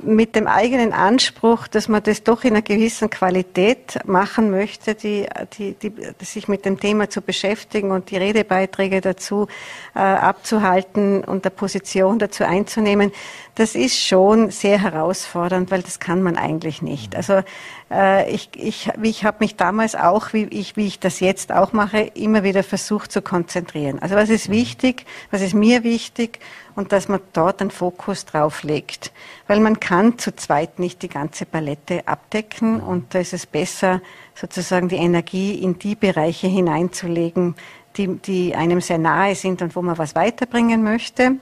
[0.00, 5.26] mit dem eigenen Anspruch, dass man das doch in einer gewissen Qualität machen möchte, die,
[5.58, 5.92] die, die,
[6.24, 9.48] sich mit dem Thema zu beschäftigen und die Redebeiträge dazu
[9.94, 13.12] äh, abzuhalten und der Position dazu einzunehmen,
[13.56, 17.16] das ist schon sehr herausfordernd, weil das kann man eigentlich nicht.
[17.16, 17.42] Also
[17.90, 21.72] äh, ich, ich, ich habe mich damals auch, wie ich, wie ich das jetzt auch
[21.72, 23.98] mache, immer wieder versucht zu konzentrieren.
[23.98, 26.38] Also was ist wichtig, was ist mir wichtig
[26.78, 29.10] und dass man dort einen Fokus drauf legt.
[29.48, 34.00] Weil man kann zu zweit nicht die ganze Palette abdecken und da ist es besser,
[34.36, 37.56] sozusagen die Energie in die Bereiche hineinzulegen,
[37.96, 41.38] die, die einem sehr nahe sind und wo man was weiterbringen möchte.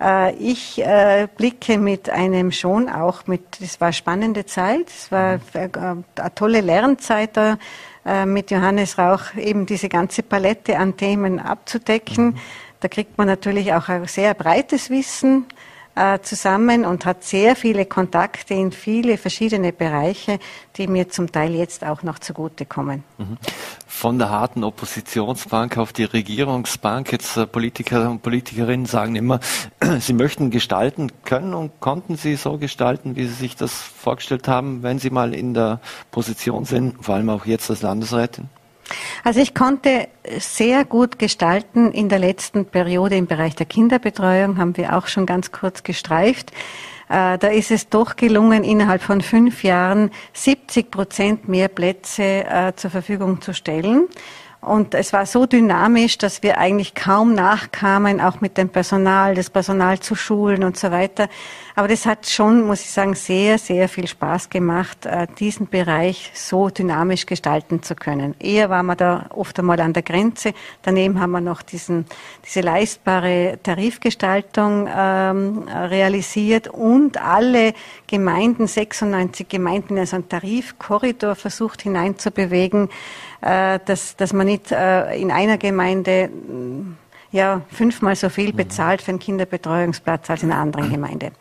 [0.00, 5.34] Äh, ich äh, blicke mit einem schon auch mit, das war spannende Zeit, es war
[5.52, 7.58] äh, eine tolle Lernzeit da
[8.26, 12.30] mit Johannes Rauch eben diese ganze Palette an Themen abzudecken.
[12.30, 12.36] Mhm.
[12.82, 15.46] Da kriegt man natürlich auch ein sehr breites Wissen
[15.94, 20.40] äh, zusammen und hat sehr viele Kontakte in viele verschiedene Bereiche,
[20.76, 23.04] die mir zum Teil jetzt auch noch zugutekommen.
[23.18, 23.38] Mhm.
[23.86, 27.12] Von der harten Oppositionsbank auf die Regierungsbank.
[27.12, 29.38] Jetzt äh, Politiker und Politikerinnen sagen immer,
[30.00, 34.82] sie möchten gestalten können und konnten sie so gestalten, wie sie sich das vorgestellt haben,
[34.82, 35.78] wenn sie mal in der
[36.10, 38.48] Position sind, vor allem auch jetzt als Landesrätin?
[39.24, 44.76] Also ich konnte sehr gut gestalten in der letzten Periode im Bereich der Kinderbetreuung, haben
[44.76, 46.52] wir auch schon ganz kurz gestreift.
[47.08, 52.72] Äh, da ist es doch gelungen, innerhalb von fünf Jahren 70 Prozent mehr Plätze äh,
[52.74, 54.08] zur Verfügung zu stellen.
[54.64, 59.50] Und es war so dynamisch, dass wir eigentlich kaum nachkamen, auch mit dem Personal, das
[59.50, 61.28] Personal zu schulen und so weiter.
[61.74, 66.30] Aber das hat schon, muss ich sagen, sehr, sehr viel Spaß gemacht, äh, diesen Bereich
[66.34, 68.36] so dynamisch gestalten zu können.
[68.38, 70.54] Eher war man da oft einmal an der Grenze.
[70.82, 72.06] Daneben haben wir noch diesen,
[72.44, 77.72] diese leistbare Tarifgestaltung ähm, realisiert und alle
[78.06, 82.90] Gemeinden, 96 Gemeinden, also einen Tarifkorridor versucht hineinzubewegen,
[83.42, 86.96] äh, dass, dass man nicht äh, in einer Gemeinde mm,
[87.32, 91.32] ja, fünfmal so viel bezahlt für einen Kinderbetreuungsplatz als in einer anderen Gemeinde.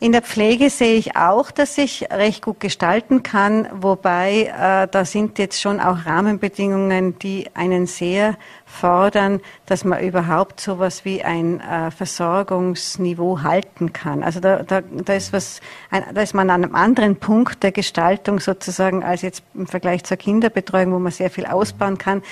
[0.00, 5.04] In der Pflege sehe ich auch, dass ich recht gut gestalten kann, wobei äh, da
[5.04, 11.24] sind jetzt schon auch Rahmenbedingungen, die einen sehr fordern, dass man überhaupt so etwas wie
[11.24, 14.22] ein äh, Versorgungsniveau halten kann.
[14.22, 17.72] Also da, da, da ist was, ein, da ist man an einem anderen Punkt der
[17.72, 22.22] Gestaltung sozusagen als jetzt im Vergleich zur Kinderbetreuung, wo man sehr viel ausbauen kann.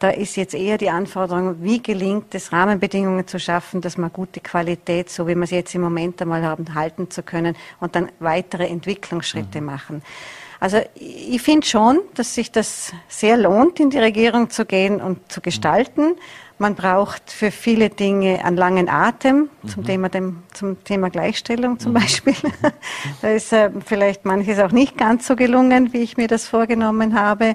[0.00, 4.40] Da ist jetzt eher die Anforderung, wie gelingt es, Rahmenbedingungen zu schaffen, dass man gute
[4.40, 8.08] Qualität, so wie wir es jetzt im Moment einmal haben, halten zu können und dann
[8.18, 9.66] weitere Entwicklungsschritte mhm.
[9.66, 10.02] machen.
[10.58, 15.30] Also ich finde schon, dass sich das sehr lohnt, in die Regierung zu gehen und
[15.30, 16.16] zu gestalten.
[16.58, 19.86] Man braucht für viele Dinge einen langen Atem, zum, mhm.
[19.86, 21.96] Thema, dem, zum Thema Gleichstellung zum mhm.
[21.96, 22.34] Beispiel.
[23.20, 27.18] da ist äh, vielleicht manches auch nicht ganz so gelungen, wie ich mir das vorgenommen
[27.18, 27.54] habe.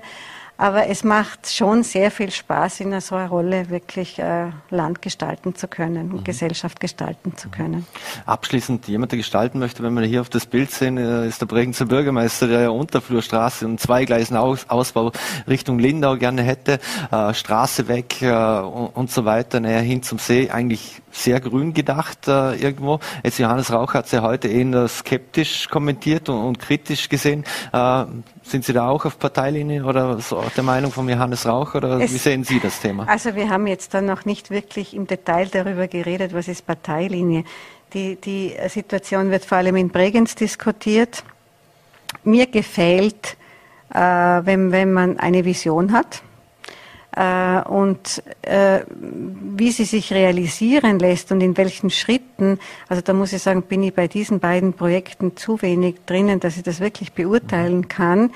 [0.57, 5.53] Aber es macht schon sehr viel Spaß, in so einer Rolle wirklich äh, Land gestalten
[5.55, 6.23] zu können und mhm.
[6.23, 7.85] Gesellschaft gestalten zu können.
[8.25, 11.45] Abschließend, jemand, der gestalten möchte, wenn wir hier auf das Bild sehen, äh, ist der
[11.45, 15.11] Bregenzer Bürgermeister, der ja Unterflurstraße und zwei Gleisen Aus Ausbau
[15.47, 16.79] Richtung Lindau gerne hätte,
[17.11, 22.27] äh, Straße weg und, und, so weiter, näher hin zum See, eigentlich sehr grün gedacht
[22.27, 22.99] äh, irgendwo.
[23.23, 27.43] Jetzt Johannes Rauch hat es ja heute eher skeptisch kommentiert und, und kritisch gesehen.
[27.71, 28.05] Äh,
[28.43, 32.13] sind Sie da auch auf Parteilinie oder so der Meinung von Johannes Rauch oder es,
[32.13, 33.07] wie sehen Sie das Thema?
[33.07, 37.43] Also wir haben jetzt dann noch nicht wirklich im Detail darüber geredet, was ist Parteilinie.
[37.93, 41.23] Die, die Situation wird vor allem in Bregenz diskutiert.
[42.23, 43.37] Mir gefällt,
[43.93, 46.21] äh, wenn, wenn man eine Vision hat
[47.15, 53.41] und äh, wie sie sich realisieren lässt und in welchen Schritten, also da muss ich
[53.41, 57.87] sagen, bin ich bei diesen beiden Projekten zu wenig drinnen, dass ich das wirklich beurteilen
[57.87, 58.31] kann.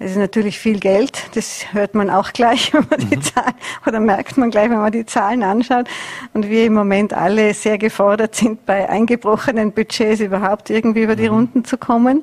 [0.00, 3.22] Es ist natürlich viel Geld, das hört man auch gleich, wenn man die mhm.
[3.22, 3.54] Zahlen,
[3.86, 5.88] oder merkt man gleich, wenn man die Zahlen anschaut.
[6.34, 11.28] Und wir im Moment alle sehr gefordert sind, bei eingebrochenen Budgets überhaupt irgendwie über die
[11.28, 11.34] mhm.
[11.34, 12.22] Runden zu kommen.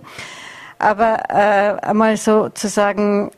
[0.77, 3.31] Aber äh, einmal so zu sagen,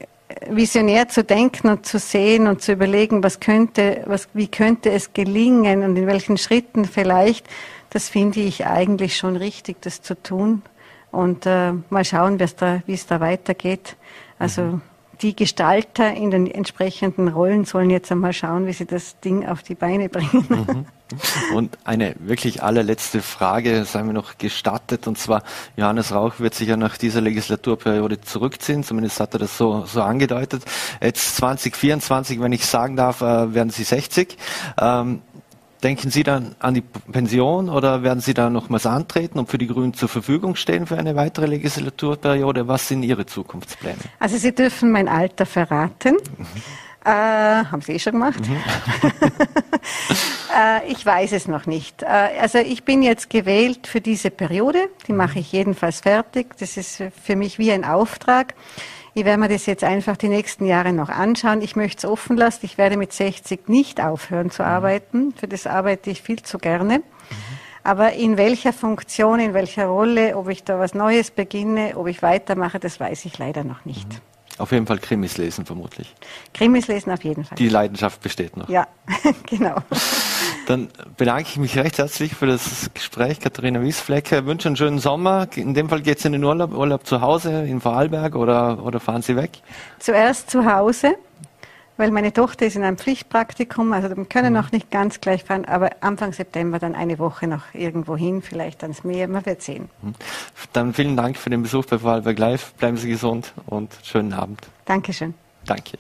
[0.49, 5.13] visionär zu denken und zu sehen und zu überlegen, was könnte, was, wie könnte es
[5.13, 7.47] gelingen und in welchen Schritten vielleicht,
[7.89, 10.61] das finde ich eigentlich schon richtig, das zu tun.
[11.11, 13.95] Und äh, mal schauen, wie es da weitergeht.
[14.37, 14.81] Also mhm
[15.21, 19.63] die Gestalter in den entsprechenden Rollen sollen jetzt einmal schauen, wie sie das Ding auf
[19.63, 20.45] die Beine bringen.
[20.47, 20.85] Mhm.
[21.53, 25.43] Und eine wirklich allerletzte Frage sei mir noch gestattet, und zwar
[25.77, 30.01] Johannes Rauch wird sich ja nach dieser Legislaturperiode zurückziehen, zumindest hat er das so, so
[30.01, 30.63] angedeutet.
[31.01, 34.37] Jetzt 2024, wenn ich sagen darf, äh, werden Sie 60.
[34.79, 35.21] Ähm,
[35.87, 39.67] Denken Sie dann an die Pension oder werden Sie da nochmals antreten und für die
[39.67, 42.67] Grünen zur Verfügung stehen für eine weitere Legislaturperiode?
[42.67, 43.95] Was sind Ihre Zukunftspläne?
[44.19, 46.15] Also Sie dürfen mein Alter verraten.
[46.15, 46.45] Mhm.
[47.05, 48.37] Äh, haben Sie eh schon gemacht?
[48.37, 48.57] Mhm.
[50.59, 52.03] äh, ich weiß es noch nicht.
[52.03, 52.07] Äh,
[52.41, 54.89] also ich bin jetzt gewählt für diese Periode.
[55.07, 56.47] Die mache ich jedenfalls fertig.
[56.59, 58.55] Das ist für mich wie ein Auftrag.
[59.17, 61.63] Ich werde mir das jetzt einfach die nächsten Jahre noch anschauen.
[61.63, 62.59] Ich möchte es offen lassen.
[62.67, 64.67] Ich werde mit 60 nicht aufhören zu mhm.
[64.67, 65.33] arbeiten.
[65.35, 66.99] Für das arbeite ich viel zu gerne.
[66.99, 67.03] Mhm.
[67.83, 72.21] Aber in welcher Funktion, in welcher Rolle, ob ich da was Neues beginne, ob ich
[72.21, 74.07] weitermache, das weiß ich leider noch nicht.
[74.07, 74.59] Mhm.
[74.59, 76.13] Auf jeden Fall Krimis lesen vermutlich.
[76.53, 77.57] Krimis lesen auf jeden Fall.
[77.57, 78.69] Die Leidenschaft besteht noch.
[78.69, 78.87] Ja,
[79.47, 79.77] genau.
[80.67, 84.45] Dann bedanke ich mich recht herzlich für das Gespräch, Katharina Wiesflecker.
[84.45, 85.47] Wünsche einen schönen Sommer.
[85.55, 88.99] In dem Fall geht es in den Urlaub, Urlaub zu Hause in Vorarlberg oder, oder
[88.99, 89.61] fahren Sie weg?
[89.99, 91.15] Zuerst zu Hause
[91.99, 94.59] weil meine Tochter ist in einem Pflichtpraktikum, also wir können mhm.
[94.59, 98.83] noch nicht ganz gleich fahren, aber Anfang September dann eine Woche noch irgendwo hin, vielleicht
[98.83, 99.89] ans Meer, man wird sehen.
[100.03, 100.13] Mhm.
[100.73, 104.61] Dann vielen Dank für den Besuch bei Vorarlberg Live, bleiben Sie gesund und schönen Abend.
[104.85, 105.33] Dankeschön.
[105.65, 105.97] Danke.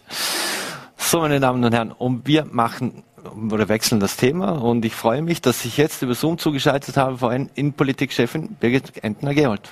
[0.97, 3.03] So, meine Damen und Herren, und wir machen
[3.51, 7.17] oder wechseln das Thema und ich freue mich, dass ich jetzt über Zoom zugeschaltet habe
[7.17, 9.69] vor allem Innenpolitikchefin Birgit Entner-Gerold.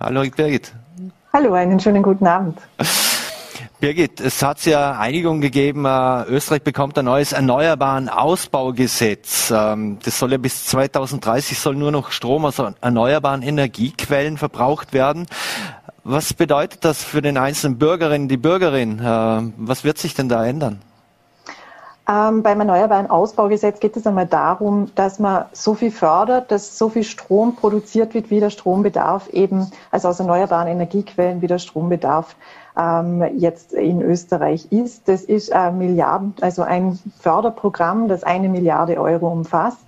[0.00, 0.72] Hallo Birgit.
[1.32, 2.58] Hallo, einen schönen guten Abend.
[3.80, 9.52] Birgit, es hat ja Einigung gegeben, äh, Österreich bekommt ein neues Erneuerbaren Ausbaugesetz.
[9.54, 15.26] Ähm, das soll ja bis 2030 soll nur noch Strom aus erneuerbaren Energiequellen verbraucht werden.
[16.02, 18.98] Was bedeutet das für den einzelnen Bürgerinnen, die Bürgerin?
[18.98, 20.80] Äh, was wird sich denn da ändern?
[22.10, 26.88] Ähm, beim Erneuerbaren Ausbaugesetz geht es einmal darum, dass man so viel fördert, dass so
[26.88, 32.34] viel Strom produziert wird, wie der Strombedarf eben, also aus erneuerbaren Energiequellen, wie der Strombedarf
[32.78, 35.06] ähm, jetzt in Österreich ist.
[35.06, 39.84] Das ist ein Milliarden, also ein Förderprogramm, das eine Milliarde Euro umfasst.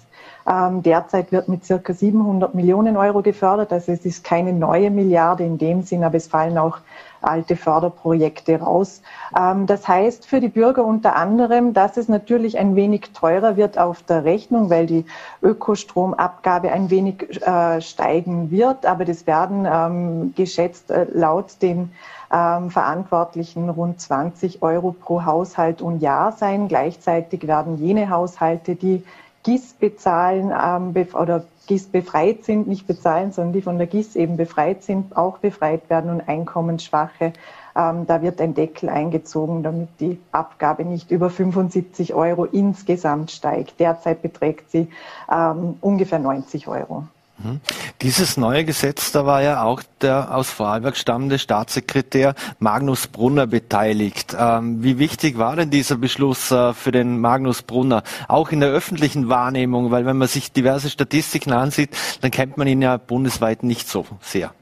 [0.46, 3.72] Ähm, derzeit wird mit circa 700 Millionen Euro gefördert.
[3.72, 6.78] Also es ist keine neue Milliarde in dem Sinn, aber es fallen auch
[7.22, 9.02] alte Förderprojekte raus.
[9.36, 13.78] Ähm, das heißt für die Bürger unter anderem, dass es natürlich ein wenig teurer wird
[13.78, 15.04] auf der Rechnung, weil die
[15.42, 18.86] Ökostromabgabe ein wenig äh, steigen wird.
[18.86, 21.92] Aber das werden ähm, geschätzt äh, laut den
[22.32, 26.68] ähm, Verantwortlichen rund 20 Euro pro Haushalt und Jahr sein.
[26.68, 29.04] Gleichzeitig werden jene Haushalte, die
[29.42, 34.36] GIS bezahlen ähm, oder GIS befreit sind, nicht bezahlen, sondern die von der GIS eben
[34.36, 37.32] befreit sind, auch befreit werden und Einkommensschwache.
[37.76, 43.78] Ähm, da wird ein Deckel eingezogen, damit die Abgabe nicht über 75 Euro insgesamt steigt.
[43.78, 44.88] Derzeit beträgt sie
[45.32, 47.04] ähm, ungefähr 90 Euro.
[47.42, 47.60] Mhm.
[48.02, 54.36] Dieses neue Gesetz, da war ja auch der aus Vorarlberg stammende Staatssekretär Magnus Brunner beteiligt.
[54.38, 58.70] Ähm, wie wichtig war denn dieser Beschluss äh, für den Magnus Brunner, auch in der
[58.70, 59.90] öffentlichen Wahrnehmung?
[59.90, 64.06] Weil wenn man sich diverse Statistiken ansieht, dann kennt man ihn ja bundesweit nicht so
[64.20, 64.52] sehr.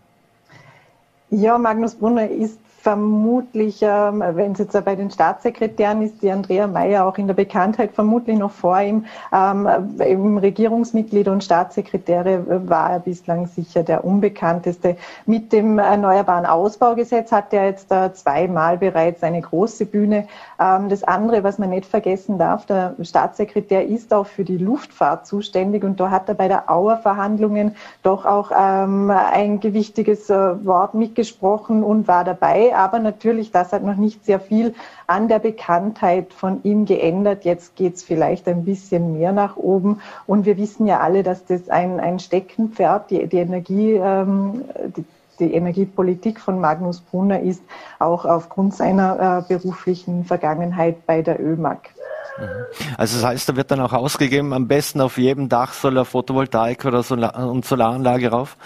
[1.30, 2.58] Ja, Magnus Brunner ist
[2.88, 7.34] vermutlich, ähm, wenn es jetzt bei den Staatssekretären ist, die Andrea Mayer auch in der
[7.34, 9.68] Bekanntheit vermutlich noch vor ihm, ähm,
[9.98, 14.96] im Regierungsmitglied und Staatssekretäre war er bislang sicher der unbekannteste.
[15.26, 20.26] Mit dem Erneuerbaren Ausbaugesetz hat er jetzt äh, zweimal bereits eine große Bühne.
[20.58, 25.26] Ähm, das andere, was man nicht vergessen darf, der Staatssekretär ist auch für die Luftfahrt
[25.26, 30.94] zuständig und da hat er bei der Auer-Verhandlungen doch auch ähm, ein gewichtiges äh, Wort
[30.94, 34.74] mitgesprochen und war dabei aber natürlich, das hat noch nicht sehr viel
[35.08, 37.44] an der Bekanntheit von ihm geändert.
[37.44, 40.00] Jetzt geht es vielleicht ein bisschen mehr nach oben.
[40.26, 44.64] Und wir wissen ja alle, dass das ein, ein Steckenpferd, die, die Energie, ähm,
[44.96, 45.04] die,
[45.40, 47.62] die Energiepolitik von Magnus Brunner ist,
[47.98, 51.90] auch aufgrund seiner äh, beruflichen Vergangenheit bei der ÖMAG.
[52.38, 52.44] Mhm.
[52.96, 56.04] Also das heißt, da wird dann auch ausgegeben, am besten auf jedem Dach soll eine
[56.04, 58.56] Photovoltaik oder Solar und Solaranlage rauf?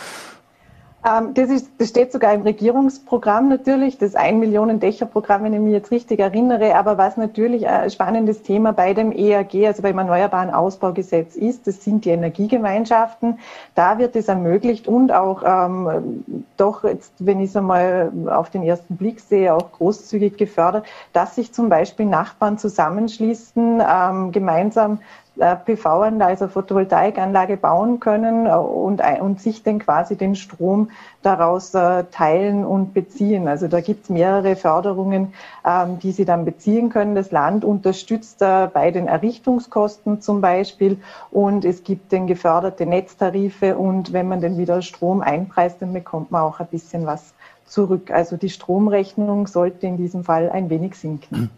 [1.04, 5.52] Ähm, das, ist, das steht sogar im Regierungsprogramm natürlich, das ein Millionen Dächer Programm, wenn
[5.52, 6.76] ich mich jetzt richtig erinnere.
[6.76, 11.82] Aber was natürlich ein spannendes Thema bei dem EAG, also beim Erneuerbaren Ausbaugesetz ist, das
[11.82, 13.40] sind die Energiegemeinschaften.
[13.74, 18.62] Da wird es ermöglicht und auch ähm, doch jetzt, wenn ich es einmal auf den
[18.62, 25.00] ersten Blick sehe, auch großzügig gefördert, dass sich zum Beispiel Nachbarn zusammenschließen, ähm, gemeinsam
[25.38, 30.90] PV-Anlage, also Photovoltaikanlage bauen können äh, und, und sich dann quasi den Strom
[31.22, 33.48] daraus äh, teilen und beziehen.
[33.48, 35.32] Also da gibt es mehrere Förderungen,
[35.66, 37.14] ähm, die sie dann beziehen können.
[37.14, 40.98] Das Land unterstützt bei den Errichtungskosten zum Beispiel
[41.30, 46.30] und es gibt den geförderte Netztarife und wenn man dann wieder Strom einpreist, dann bekommt
[46.30, 47.34] man auch ein bisschen was
[47.66, 48.10] zurück.
[48.10, 51.50] Also die Stromrechnung sollte in diesem Fall ein wenig sinken.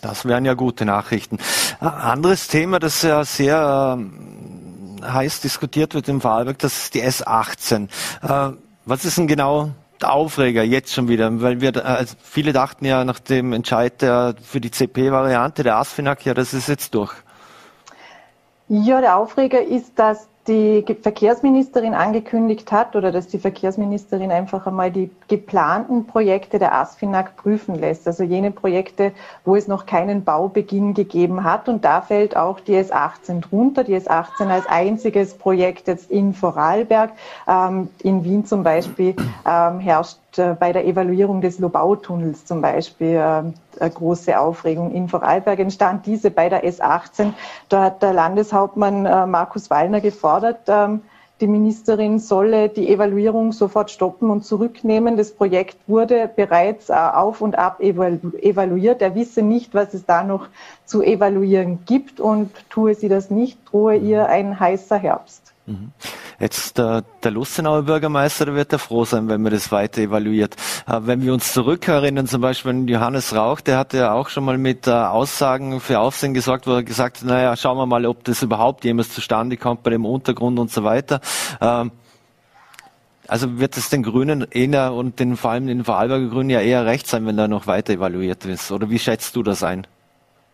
[0.00, 1.38] Das wären ja gute Nachrichten.
[1.80, 7.02] Ein anderes Thema, das ja sehr äh, heiß diskutiert wird im Vorarlberg, das ist die
[7.02, 7.88] S18.
[8.22, 9.70] Äh, was ist denn genau
[10.00, 11.40] der Aufreger jetzt schon wieder?
[11.40, 16.24] Weil wir, äh, viele dachten ja nach dem Entscheid der, für die CP-Variante der ASFINAG,
[16.24, 17.12] ja, das ist jetzt durch.
[18.68, 24.90] Ja, der Aufreger ist, dass die Verkehrsministerin angekündigt hat oder dass die Verkehrsministerin einfach einmal
[24.90, 28.06] die geplanten Projekte der ASFINAG prüfen lässt.
[28.06, 29.12] Also jene Projekte,
[29.44, 31.68] wo es noch keinen Baubeginn gegeben hat.
[31.68, 33.84] Und da fällt auch die S18 drunter.
[33.84, 37.12] Die S18 als einziges Projekt jetzt in Vorarlberg.
[37.46, 39.14] Ähm, in Wien zum Beispiel
[39.46, 43.16] ähm, herrscht äh, bei der Evaluierung des Lobautunnels zum Beispiel
[43.78, 46.06] äh, große Aufregung in Vorarlberg entstand.
[46.06, 47.32] Diese bei der S18.
[47.68, 51.02] Da hat der Landeshauptmann äh, Markus Wallner gefordert, ähm,
[51.40, 55.16] die Ministerin solle die Evaluierung sofort stoppen und zurücknehmen.
[55.16, 59.02] Das Projekt wurde bereits auf und ab evaluiert.
[59.02, 60.48] Er wisse nicht, was es da noch
[60.84, 65.47] zu evaluieren gibt und tue sie das nicht, drohe ihr ein heißer Herbst.
[65.68, 65.92] Mhm.
[66.40, 70.56] Jetzt der, der Lustenauer Bürgermeister, der wird ja froh sein, wenn man das weiter evaluiert.
[70.86, 74.44] Äh, wenn wir uns zurückerinnern, zum Beispiel an Johannes Rauch, der hatte ja auch schon
[74.44, 78.06] mal mit äh, Aussagen für Aufsehen gesorgt, wo er gesagt hat, naja, schauen wir mal,
[78.06, 81.20] ob das überhaupt jemals zustande kommt bei dem Untergrund und so weiter.
[81.60, 81.90] Ähm,
[83.26, 86.86] also wird es den Grünen eher und den, vor allem den Vorarlberger Grünen ja eher
[86.86, 88.72] recht sein, wenn da noch weiter evaluiert ist?
[88.72, 89.86] Oder wie schätzt du das ein?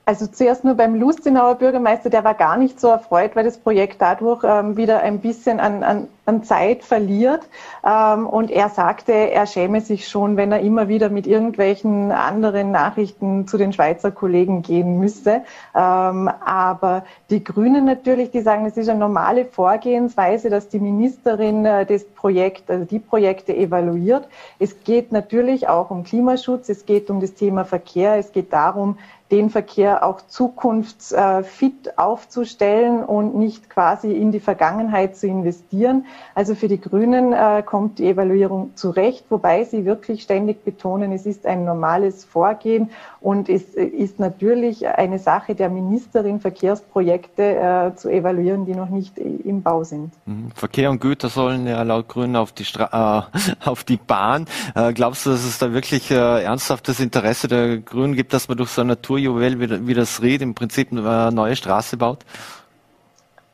[0.07, 4.03] Also zuerst nur beim Lustenauer Bürgermeister, der war gar nicht so erfreut, weil das Projekt
[4.03, 7.41] dadurch ähm, wieder ein bisschen an, an, an Zeit verliert.
[7.87, 12.71] Ähm, und er sagte, er schäme sich schon, wenn er immer wieder mit irgendwelchen anderen
[12.71, 15.41] Nachrichten zu den Schweizer Kollegen gehen müsse.
[15.75, 21.65] Ähm, aber die Grünen natürlich, die sagen, es ist eine normale Vorgehensweise, dass die Ministerin
[21.65, 24.29] äh, das Projekt, also die Projekte evaluiert.
[24.59, 28.99] Es geht natürlich auch um Klimaschutz, es geht um das Thema Verkehr, es geht darum,
[29.31, 36.05] den Verkehr auch zukunftsfit aufzustellen und nicht quasi in die Vergangenheit zu investieren.
[36.35, 41.25] Also für die Grünen äh, kommt die Evaluierung zurecht, wobei sie wirklich ständig betonen, es
[41.25, 48.11] ist ein normales Vorgehen und es ist natürlich eine Sache der Ministerin, Verkehrsprojekte äh, zu
[48.11, 50.13] evaluieren, die noch nicht im Bau sind.
[50.27, 50.51] Mhm.
[50.55, 54.47] Verkehr und Güter sollen ja laut Grünen auf die, Stra äh, auf die Bahn.
[54.75, 58.59] Äh, glaubst du, dass es da wirklich äh, ernsthaftes Interesse der Grünen gibt, dass man
[58.59, 62.19] durch so ein Naturjuwel wie, wie das Ried im Prinzip eine neue Straße baut?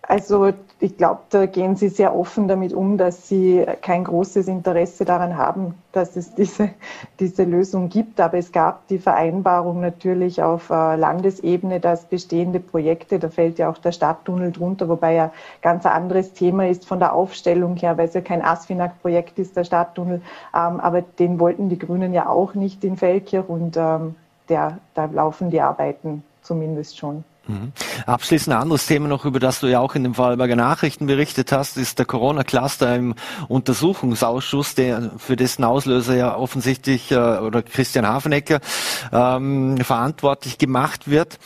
[0.02, 5.04] Also ich glaube, da gehen Sie sehr offen damit um, dass Sie kein großes Interesse
[5.04, 6.70] daran haben, dass es diese,
[7.20, 8.18] diese Lösung gibt.
[8.18, 13.70] Aber es gab die Vereinbarung natürlich auf äh, Landesebene, dass bestehende Projekte, da fällt ja
[13.70, 15.32] auch der Stadttunnel drunter, wobei ja
[15.62, 19.56] ganz ein anderes Thema ist von der Aufstellung her, weil es ja kein Asfinag-Projekt ist,
[19.56, 20.22] der Stadttunnel.
[20.52, 24.16] Ähm, aber den wollten die Grünen ja auch nicht in Feldkirch und ähm,
[24.50, 27.24] der, da laufen die Arbeiten zumindest schon.
[27.46, 27.72] Mhm.
[28.06, 31.52] Abschließend ein anderes Thema noch, über das du ja auch in dem bei Nachrichten berichtet
[31.52, 33.14] hast, ist der Corona-Cluster im
[33.48, 38.60] Untersuchungsausschuss, der für dessen Auslöser ja offensichtlich äh, oder Christian Hafenecker
[39.12, 41.38] ähm, verantwortlich gemacht wird.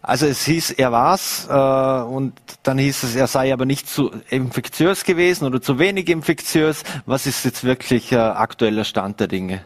[0.00, 2.32] Also es hieß, er war's äh, und
[2.62, 6.82] dann hieß es, er sei aber nicht zu infektiös gewesen oder zu wenig infektiös.
[7.04, 9.60] Was ist jetzt wirklich äh, aktueller Stand der Dinge?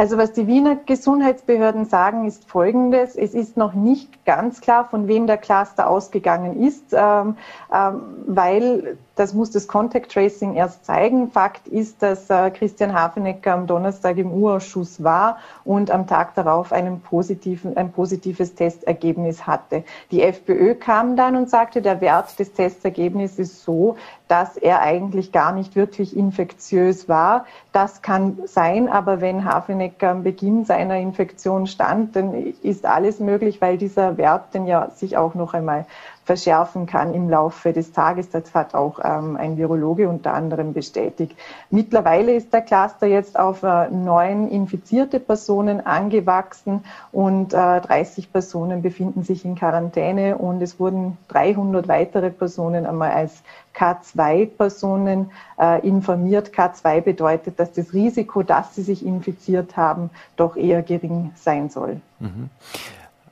[0.00, 3.16] Also was die Wiener Gesundheitsbehörden sagen, ist Folgendes.
[3.16, 7.36] Es ist noch nicht ganz klar, von wem der Cluster ausgegangen ist, ähm,
[7.74, 11.30] ähm, weil das muss das Contact Tracing erst zeigen.
[11.30, 16.72] Fakt ist, dass äh, Christian Hafenecker am Donnerstag im U-Ausschuss war und am Tag darauf
[16.72, 19.82] einen positiven, ein positives Testergebnis hatte.
[20.10, 23.96] Die FPÖ kam dann und sagte, der Wert des Testergebnisses ist so,
[24.28, 27.46] dass er eigentlich gar nicht wirklich infektiös war.
[27.72, 33.60] Das kann sein, aber wenn Hafenecker am Beginn seiner Infektion stand, dann ist alles möglich,
[33.60, 35.86] weil dieser Wert dann ja sich auch noch einmal
[36.28, 38.28] verschärfen kann im Laufe des Tages.
[38.28, 41.34] Das hat auch ähm, ein Virologe unter anderem bestätigt.
[41.70, 48.82] Mittlerweile ist der Cluster jetzt auf äh, neun infizierte Personen angewachsen und äh, 30 Personen
[48.82, 53.42] befinden sich in Quarantäne und es wurden 300 weitere Personen einmal als
[53.74, 56.50] K2-Personen äh, informiert.
[56.50, 62.02] K2 bedeutet, dass das Risiko, dass sie sich infiziert haben, doch eher gering sein soll.
[62.20, 62.50] Mhm.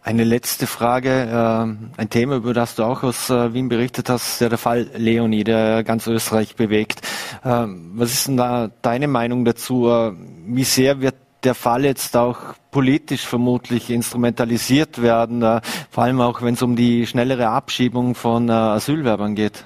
[0.06, 4.40] Eine letzte Frage, äh, ein Thema, über das du auch aus äh, Wien berichtet hast,
[4.40, 7.00] ja der Fall Leonie, der ganz Österreich bewegt.
[7.42, 9.88] Äh, was ist denn da deine Meinung dazu?
[9.88, 10.12] Äh,
[10.46, 12.38] wie sehr wird der Fall jetzt auch
[12.70, 15.42] politisch vermutlich instrumentalisiert werden,
[15.90, 19.64] vor allem auch wenn es um die schnellere Abschiebung von Asylwerbern geht?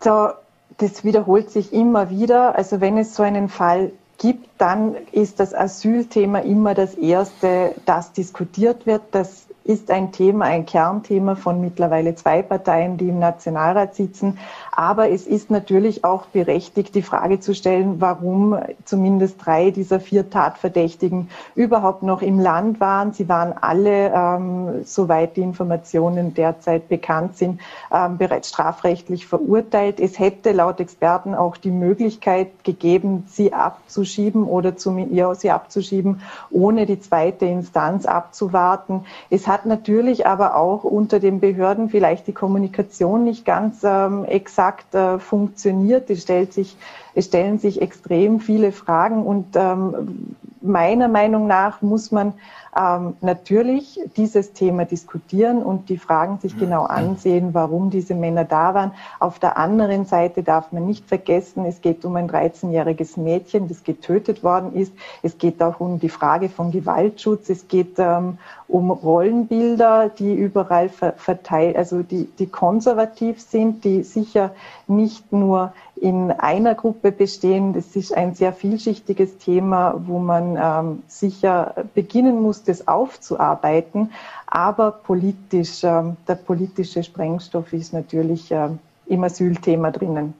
[0.00, 0.30] So,
[0.78, 2.54] das wiederholt sich immer wieder.
[2.56, 3.92] Also wenn es so einen Fall
[4.22, 9.02] gibt, dann ist das Asylthema immer das erste, das diskutiert wird.
[9.10, 14.38] Das ist ein Thema, ein Kernthema von mittlerweile zwei Parteien, die im Nationalrat sitzen.
[14.74, 18.56] Aber es ist natürlich auch berechtigt, die Frage zu stellen, warum
[18.86, 23.12] zumindest drei dieser vier Tatverdächtigen überhaupt noch im Land waren.
[23.12, 27.60] Sie waren alle, ähm, soweit die Informationen derzeit bekannt sind,
[27.92, 30.00] ähm, bereits strafrechtlich verurteilt.
[30.00, 36.22] Es hätte laut Experten auch die Möglichkeit gegeben, sie abzuschieben oder zu, ja, sie abzuschieben,
[36.50, 39.04] ohne die zweite Instanz abzuwarten.
[39.28, 44.61] Es hat natürlich aber auch unter den Behörden vielleicht die Kommunikation nicht ganz ähm, exakt
[44.92, 46.10] äh, funktioniert.
[46.10, 46.76] Es, stellt sich,
[47.14, 52.34] es stellen sich extrem viele Fragen und ähm, meiner Meinung nach muss man
[52.74, 58.72] ähm, natürlich dieses Thema diskutieren und die Fragen sich genau ansehen, warum diese Männer da
[58.72, 58.92] waren.
[59.18, 63.84] Auf der anderen Seite darf man nicht vergessen, es geht um ein 13-jähriges Mädchen, das
[63.84, 64.92] getötet worden ist.
[65.22, 67.50] Es geht auch um die Frage von Gewaltschutz.
[67.50, 68.38] Es geht ähm,
[68.72, 74.52] um Rollenbilder, die überall verteilt, also die, die konservativ sind, die sicher
[74.86, 77.74] nicht nur in einer Gruppe bestehen.
[77.74, 84.10] Das ist ein sehr vielschichtiges Thema, wo man ähm, sicher beginnen muss, das aufzuarbeiten.
[84.46, 88.68] Aber politisch, äh, der politische Sprengstoff ist natürlich äh,
[89.06, 90.32] im Asylthema drinnen.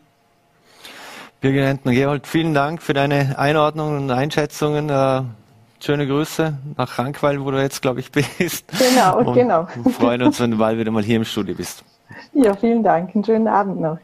[1.43, 4.89] Birgit Hentner-Gerold, vielen Dank für deine Einordnungen und Einschätzungen.
[4.89, 5.23] Äh
[5.85, 8.67] schöne Grüße nach Frankweil, wo du jetzt, glaube ich, bist.
[8.79, 9.67] Genau, und genau.
[9.83, 11.85] Wir freuen uns, wenn du bald wieder mal hier im Studio bist.
[12.33, 13.15] Ja, vielen Dank.
[13.15, 13.99] Einen schönen Abend noch.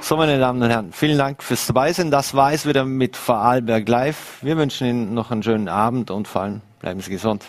[0.00, 2.10] So, meine Damen und Herren, vielen Dank fürs Dabeisein.
[2.10, 4.38] Das war es wieder mit Vorarlberg Live.
[4.42, 7.44] Wir wünschen Ihnen noch einen schönen Abend und vor allem bleiben Sie gesund.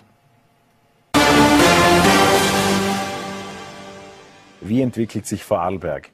[4.62, 6.10] Wie entwickelt sich Vorarlberg?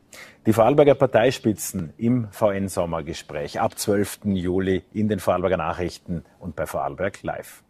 [0.47, 4.19] Die Vorarlberger Parteispitzen im VN-Sommergespräch ab 12.
[4.27, 7.63] Juli in den Vorarlberger Nachrichten und bei Vorarlberg Live.